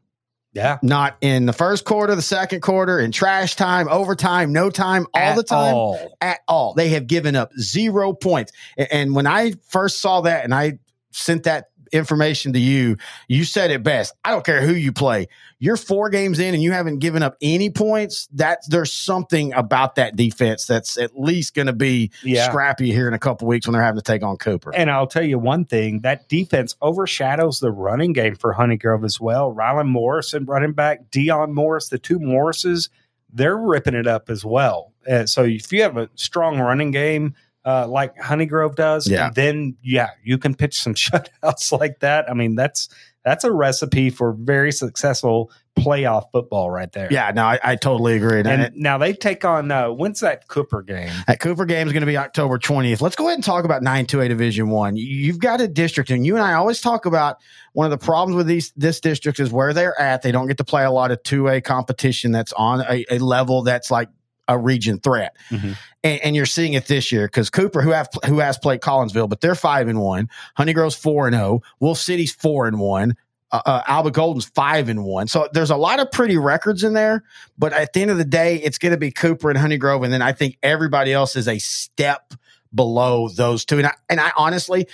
Yeah, 0.54 0.78
Not 0.82 1.16
in 1.20 1.46
the 1.46 1.52
first 1.52 1.84
quarter, 1.84 2.14
the 2.14 2.22
second 2.22 2.60
quarter, 2.60 3.00
in 3.00 3.10
trash 3.10 3.56
time, 3.56 3.88
overtime, 3.88 4.52
no 4.52 4.70
time, 4.70 5.06
all 5.12 5.20
At 5.20 5.36
the 5.36 5.42
time 5.42 5.74
all. 5.74 6.16
at 6.20 6.40
all. 6.46 6.74
They 6.74 6.90
have 6.90 7.08
given 7.08 7.34
up 7.34 7.52
zero 7.58 8.12
points. 8.12 8.52
And 8.76 9.16
when 9.16 9.26
I 9.26 9.54
first 9.68 10.00
saw 10.00 10.20
that 10.20 10.44
and 10.44 10.54
I 10.54 10.78
sent 11.10 11.42
that 11.44 11.70
information 11.94 12.52
to 12.52 12.58
you, 12.58 12.96
you 13.28 13.44
said 13.44 13.70
it 13.70 13.82
best. 13.82 14.12
I 14.24 14.30
don't 14.32 14.44
care 14.44 14.60
who 14.60 14.74
you 14.74 14.92
play. 14.92 15.28
You're 15.58 15.76
four 15.78 16.10
games 16.10 16.38
in 16.40 16.52
and 16.52 16.62
you 16.62 16.72
haven't 16.72 16.98
given 16.98 17.22
up 17.22 17.36
any 17.40 17.70
points. 17.70 18.28
That's 18.32 18.66
there's 18.68 18.92
something 18.92 19.52
about 19.54 19.94
that 19.94 20.16
defense 20.16 20.66
that's 20.66 20.98
at 20.98 21.18
least 21.18 21.54
going 21.54 21.68
to 21.68 21.72
be 21.72 22.10
Yeah. 22.22 22.48
scrappy 22.50 22.92
here 22.92 23.08
in 23.08 23.14
a 23.14 23.18
couple 23.18 23.46
weeks 23.48 23.66
when 23.66 23.72
they're 23.72 23.82
having 23.82 24.00
to 24.00 24.04
take 24.04 24.22
on 24.22 24.36
Cooper. 24.36 24.74
And 24.74 24.90
I'll 24.90 25.06
tell 25.06 25.24
you 25.24 25.38
one 25.38 25.64
thing: 25.64 26.00
that 26.00 26.28
defense 26.28 26.74
overshadows 26.82 27.60
the 27.60 27.70
running 27.70 28.12
game 28.12 28.34
for 28.34 28.52
Honeygrove 28.54 29.04
as 29.04 29.20
well. 29.20 29.54
Rylan 29.54 29.88
Morrison, 29.88 30.44
running 30.44 30.72
back, 30.72 31.10
Dion 31.10 31.54
Morris, 31.54 31.88
the 31.88 31.98
two 31.98 32.18
Morrises, 32.18 32.90
they're 33.32 33.56
ripping 33.56 33.94
it 33.94 34.06
up 34.06 34.28
as 34.28 34.44
well. 34.44 34.92
So 35.26 35.44
if 35.44 35.72
you 35.72 35.82
have 35.82 35.96
a 35.96 36.08
strong 36.14 36.58
running 36.58 36.90
game 36.90 37.34
uh, 37.64 37.86
like 37.88 38.16
Honeygrove 38.18 38.74
does, 38.76 39.08
Yeah. 39.08 39.30
then 39.34 39.76
yeah, 39.82 40.10
you 40.22 40.38
can 40.38 40.54
pitch 40.54 40.78
some 40.80 40.94
shutouts 41.04 41.72
like 41.78 42.00
that. 42.00 42.30
I 42.30 42.34
mean, 42.34 42.54
that's 42.54 42.88
that's 43.24 43.42
a 43.44 43.50
recipe 43.50 44.10
for 44.10 44.34
very 44.34 44.70
successful 44.70 45.50
playoff 45.78 46.24
football 46.30 46.70
right 46.70 46.92
there. 46.92 47.08
yeah, 47.10 47.32
no, 47.34 47.42
I, 47.44 47.58
I 47.64 47.76
totally 47.76 48.16
agree. 48.16 48.40
And, 48.40 48.46
And 48.48 48.76
now 48.76 48.98
they 48.98 49.14
take 49.14 49.46
on 49.46 49.70
uh, 49.72 49.88
when's 49.90 50.20
that 50.20 50.46
Cooper 50.46 50.82
game? 50.82 51.10
That 51.26 51.40
Cooper 51.40 51.64
game 51.64 51.86
is 51.86 51.94
going 51.94 52.02
to 52.02 52.06
be 52.06 52.18
October 52.18 52.58
20th. 52.58 53.00
Let's 53.00 53.16
go 53.16 53.24
ahead 53.26 53.36
and 53.38 53.42
talk 53.44 53.64
about 53.64 53.82
nine 53.82 54.04
two 54.04 54.20
a 54.20 54.28
Division 54.28 54.68
1. 54.68 54.96
You've 54.96 55.38
got 55.38 55.62
a 55.62 55.66
district 55.66 56.10
and 56.10 56.24
you 56.26 56.34
and 56.36 56.44
I 56.44 56.52
always 56.52 56.82
talk 56.82 57.06
about 57.06 57.38
one 57.72 57.86
of 57.86 57.98
the 57.98 58.04
problems 58.04 58.36
with 58.36 58.46
these 58.46 58.72
this 58.76 59.00
district 59.00 59.40
is 59.40 59.50
where 59.50 59.72
they're 59.72 59.98
at. 59.98 60.20
They 60.20 60.30
don't 60.30 60.46
get 60.46 60.58
to 60.58 60.64
play 60.64 60.84
a 60.84 60.90
lot 60.90 61.10
of 61.10 61.22
2A 61.22 61.64
competition 61.64 62.30
that's 62.30 62.52
on 62.52 62.82
a, 62.82 63.06
a 63.10 63.18
level 63.18 63.62
that's 63.62 63.90
like 63.90 64.10
a 64.48 64.58
region 64.58 64.98
threat. 64.98 65.36
Mhm. 65.50 65.76
And, 66.02 66.20
and 66.22 66.36
you're 66.36 66.46
seeing 66.46 66.74
it 66.74 66.86
this 66.86 67.10
year 67.10 67.26
because 67.26 67.50
Cooper, 67.50 67.80
who 67.80 67.90
have 67.90 68.08
who 68.26 68.38
has 68.40 68.58
played 68.58 68.80
Collinsville, 68.80 69.28
but 69.28 69.40
they're 69.40 69.54
five 69.54 69.88
and 69.88 70.00
one. 70.00 70.28
Honeygrove's 70.58 70.94
four 70.94 71.26
and 71.26 71.34
zero. 71.34 71.62
Wolf 71.80 71.98
City's 71.98 72.32
four 72.32 72.66
and 72.66 72.78
one. 72.78 73.16
Uh, 73.50 73.60
uh, 73.66 73.82
Alba 73.86 74.10
Golden's 74.10 74.46
five 74.46 74.88
and 74.88 75.04
one. 75.04 75.28
So 75.28 75.48
there's 75.52 75.70
a 75.70 75.76
lot 75.76 76.00
of 76.00 76.10
pretty 76.10 76.36
records 76.36 76.82
in 76.82 76.92
there. 76.92 77.22
But 77.56 77.72
at 77.72 77.92
the 77.92 78.02
end 78.02 78.10
of 78.10 78.18
the 78.18 78.24
day, 78.24 78.56
it's 78.56 78.78
going 78.78 78.92
to 78.92 78.98
be 78.98 79.12
Cooper 79.12 79.48
and 79.48 79.58
Honeygrove, 79.58 80.02
and 80.02 80.12
then 80.12 80.22
I 80.22 80.32
think 80.32 80.58
everybody 80.62 81.12
else 81.12 81.36
is 81.36 81.46
a 81.46 81.58
step 81.58 82.34
below 82.74 83.28
those 83.28 83.64
two. 83.64 83.78
And 83.78 83.86
I, 83.86 83.94
and 84.10 84.20
I 84.20 84.32
honestly, 84.36 84.88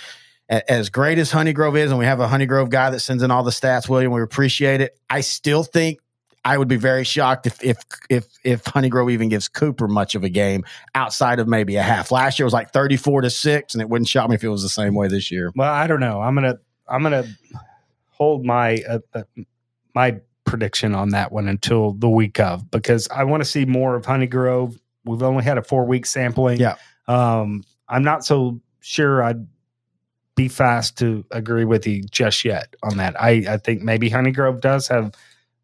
as 0.47 0.89
great 0.89 1.17
as 1.17 1.31
Honeygrove 1.31 1.77
is, 1.77 1.89
and 1.91 1.97
we 1.99 2.05
have 2.05 2.19
a 2.19 2.27
Honeygrove 2.27 2.69
guy 2.69 2.89
that 2.91 2.99
sends 2.99 3.23
in 3.23 3.31
all 3.31 3.43
the 3.43 3.51
stats, 3.51 3.89
William, 3.89 4.11
we 4.11 4.21
appreciate 4.21 4.81
it. 4.81 4.97
I 5.09 5.21
still 5.21 5.63
think 5.63 5.99
I 6.43 6.57
would 6.57 6.67
be 6.67 6.77
very 6.77 7.03
shocked 7.03 7.45
if 7.45 7.63
if 7.63 7.77
if 8.09 8.25
if 8.43 8.63
Honeygrove 8.63 9.11
even 9.11 9.29
gives 9.29 9.47
Cooper 9.47 9.87
much 9.87 10.15
of 10.15 10.23
a 10.23 10.29
game 10.29 10.63
outside 10.95 11.39
of 11.39 11.47
maybe 11.47 11.75
a 11.75 11.83
half. 11.83 12.11
Last 12.11 12.39
year 12.39 12.45
was 12.45 12.53
like 12.53 12.71
thirty 12.71 12.97
four 12.97 13.21
to 13.21 13.29
six, 13.29 13.73
and 13.73 13.81
it 13.81 13.89
wouldn't 13.89 14.07
shock 14.07 14.29
me 14.29 14.35
if 14.35 14.43
it 14.43 14.49
was 14.49 14.63
the 14.63 14.69
same 14.69 14.95
way 14.95 15.07
this 15.07 15.31
year. 15.31 15.51
Well, 15.55 15.71
I 15.71 15.87
don't 15.87 15.99
know. 15.99 16.21
I'm 16.21 16.33
gonna 16.33 16.57
I'm 16.87 17.03
gonna 17.03 17.25
hold 18.09 18.45
my 18.45 18.81
uh, 18.89 18.99
uh, 19.13 19.23
my 19.93 20.19
prediction 20.45 20.95
on 20.95 21.09
that 21.09 21.31
one 21.31 21.47
until 21.47 21.93
the 21.93 22.09
week 22.09 22.39
of 22.39 22.69
because 22.71 23.07
I 23.09 23.23
want 23.23 23.41
to 23.41 23.49
see 23.49 23.65
more 23.65 23.95
of 23.95 24.05
Honeygrove. 24.05 24.79
We've 25.05 25.23
only 25.23 25.43
had 25.43 25.57
a 25.57 25.63
four 25.63 25.85
week 25.85 26.05
sampling. 26.05 26.59
Yeah. 26.59 26.75
Um, 27.07 27.63
I'm 27.87 28.03
not 28.03 28.25
so 28.25 28.59
sure 28.79 29.23
I'd 29.23 29.45
be 30.35 30.47
fast 30.47 30.97
to 30.99 31.25
agree 31.31 31.65
with 31.65 31.85
you 31.85 32.03
just 32.03 32.45
yet 32.45 32.75
on 32.83 32.97
that. 32.97 33.19
I, 33.21 33.43
I 33.47 33.57
think 33.57 33.81
maybe 33.81 34.09
Honeygrove 34.09 34.61
does 34.61 34.87
have 34.87 35.13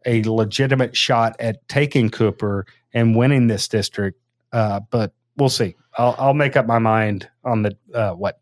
a 0.07 0.23
legitimate 0.23 0.95
shot 0.95 1.35
at 1.39 1.67
taking 1.67 2.09
Cooper 2.09 2.65
and 2.93 3.15
winning 3.15 3.45
this 3.47 3.67
district, 3.67 4.19
uh, 4.53 4.79
but 4.89 5.13
we'll 5.35 5.49
see. 5.49 5.75
I'll, 5.97 6.15
I'll 6.17 6.33
make 6.33 6.55
up 6.55 6.65
my 6.65 6.79
mind 6.79 7.29
on 7.43 7.61
the 7.63 7.77
uh, 7.93 8.13
what 8.13 8.39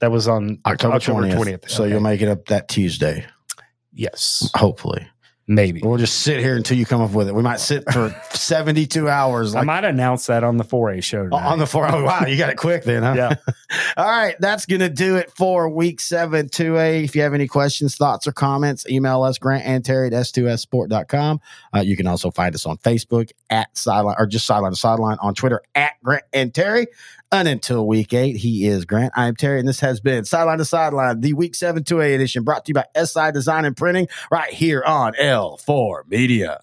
that 0.00 0.10
was 0.10 0.26
on 0.26 0.58
October 0.66 0.98
twentieth. 0.98 1.60
20th. 1.62 1.70
So 1.70 1.84
Okay. 1.84 1.92
you'll 1.92 2.00
make 2.00 2.20
it 2.22 2.28
up 2.28 2.46
that 2.46 2.68
Tuesday, 2.68 3.24
yes, 3.92 4.50
hopefully. 4.56 5.06
Maybe. 5.46 5.80
We'll 5.82 5.98
just 5.98 6.20
sit 6.20 6.40
here 6.40 6.56
until 6.56 6.76
you 6.76 6.86
come 6.86 7.00
up 7.00 7.12
with 7.12 7.28
it. 7.28 7.34
We 7.34 7.42
might 7.42 7.60
sit 7.60 7.84
for 7.92 8.14
seventy 8.32 8.86
two 8.86 9.08
hours. 9.08 9.54
I 9.54 9.62
might 9.62 9.84
announce 9.84 10.26
that 10.26 10.44
on 10.44 10.56
the 10.56 10.64
4A 10.64 11.02
show. 11.02 11.24
Tonight. 11.24 11.44
on 11.46 11.58
the 11.58 11.66
floor. 11.66 11.88
Oh, 11.90 12.04
wow, 12.04 12.26
you 12.26 12.36
got 12.36 12.50
it 12.50 12.56
quick 12.56 12.84
then, 12.84 13.02
huh? 13.02 13.14
yeah. 13.16 13.34
All 13.96 14.06
right, 14.06 14.36
that's 14.38 14.66
going 14.66 14.80
to 14.80 14.88
do 14.88 15.16
it 15.16 15.30
for 15.36 15.68
week 15.68 16.00
seven, 16.00 16.48
2A. 16.48 17.04
If 17.04 17.16
you 17.16 17.22
have 17.22 17.34
any 17.34 17.46
questions, 17.46 17.96
thoughts, 17.96 18.26
or 18.26 18.32
comments, 18.32 18.88
email 18.88 19.22
us, 19.22 19.38
Grant 19.38 19.64
and 19.64 19.84
Terry 19.84 20.08
at 20.08 20.12
s2ssport.com. 20.12 21.40
Uh, 21.74 21.80
you 21.80 21.96
can 21.96 22.06
also 22.06 22.30
find 22.30 22.54
us 22.54 22.66
on 22.66 22.78
Facebook 22.78 23.30
at 23.50 23.76
Sideline 23.76 24.16
or 24.18 24.26
just 24.26 24.46
Sideline 24.46 24.72
to 24.72 24.76
Sideline 24.76 25.18
on 25.20 25.34
Twitter 25.34 25.62
at 25.74 25.92
Grant 26.02 26.24
and 26.32 26.54
Terry. 26.54 26.86
And 27.32 27.48
until 27.48 27.86
week 27.86 28.12
eight, 28.12 28.36
he 28.36 28.66
is 28.66 28.84
Grant. 28.84 29.14
I 29.16 29.26
am 29.26 29.36
Terry, 29.36 29.58
and 29.58 29.66
this 29.66 29.80
has 29.80 30.00
been 30.00 30.26
Sideline 30.26 30.58
to 30.58 30.66
Sideline, 30.66 31.22
the 31.22 31.32
week 31.32 31.54
seven, 31.54 31.82
2A 31.82 32.14
edition 32.14 32.44
brought 32.44 32.66
to 32.66 32.70
you 32.70 32.74
by 32.74 32.84
SI 32.94 33.32
Design 33.32 33.64
and 33.64 33.74
Printing 33.74 34.08
right 34.30 34.52
here 34.52 34.82
on 34.84 35.14
L4 35.14 36.06
Media. 36.08 36.60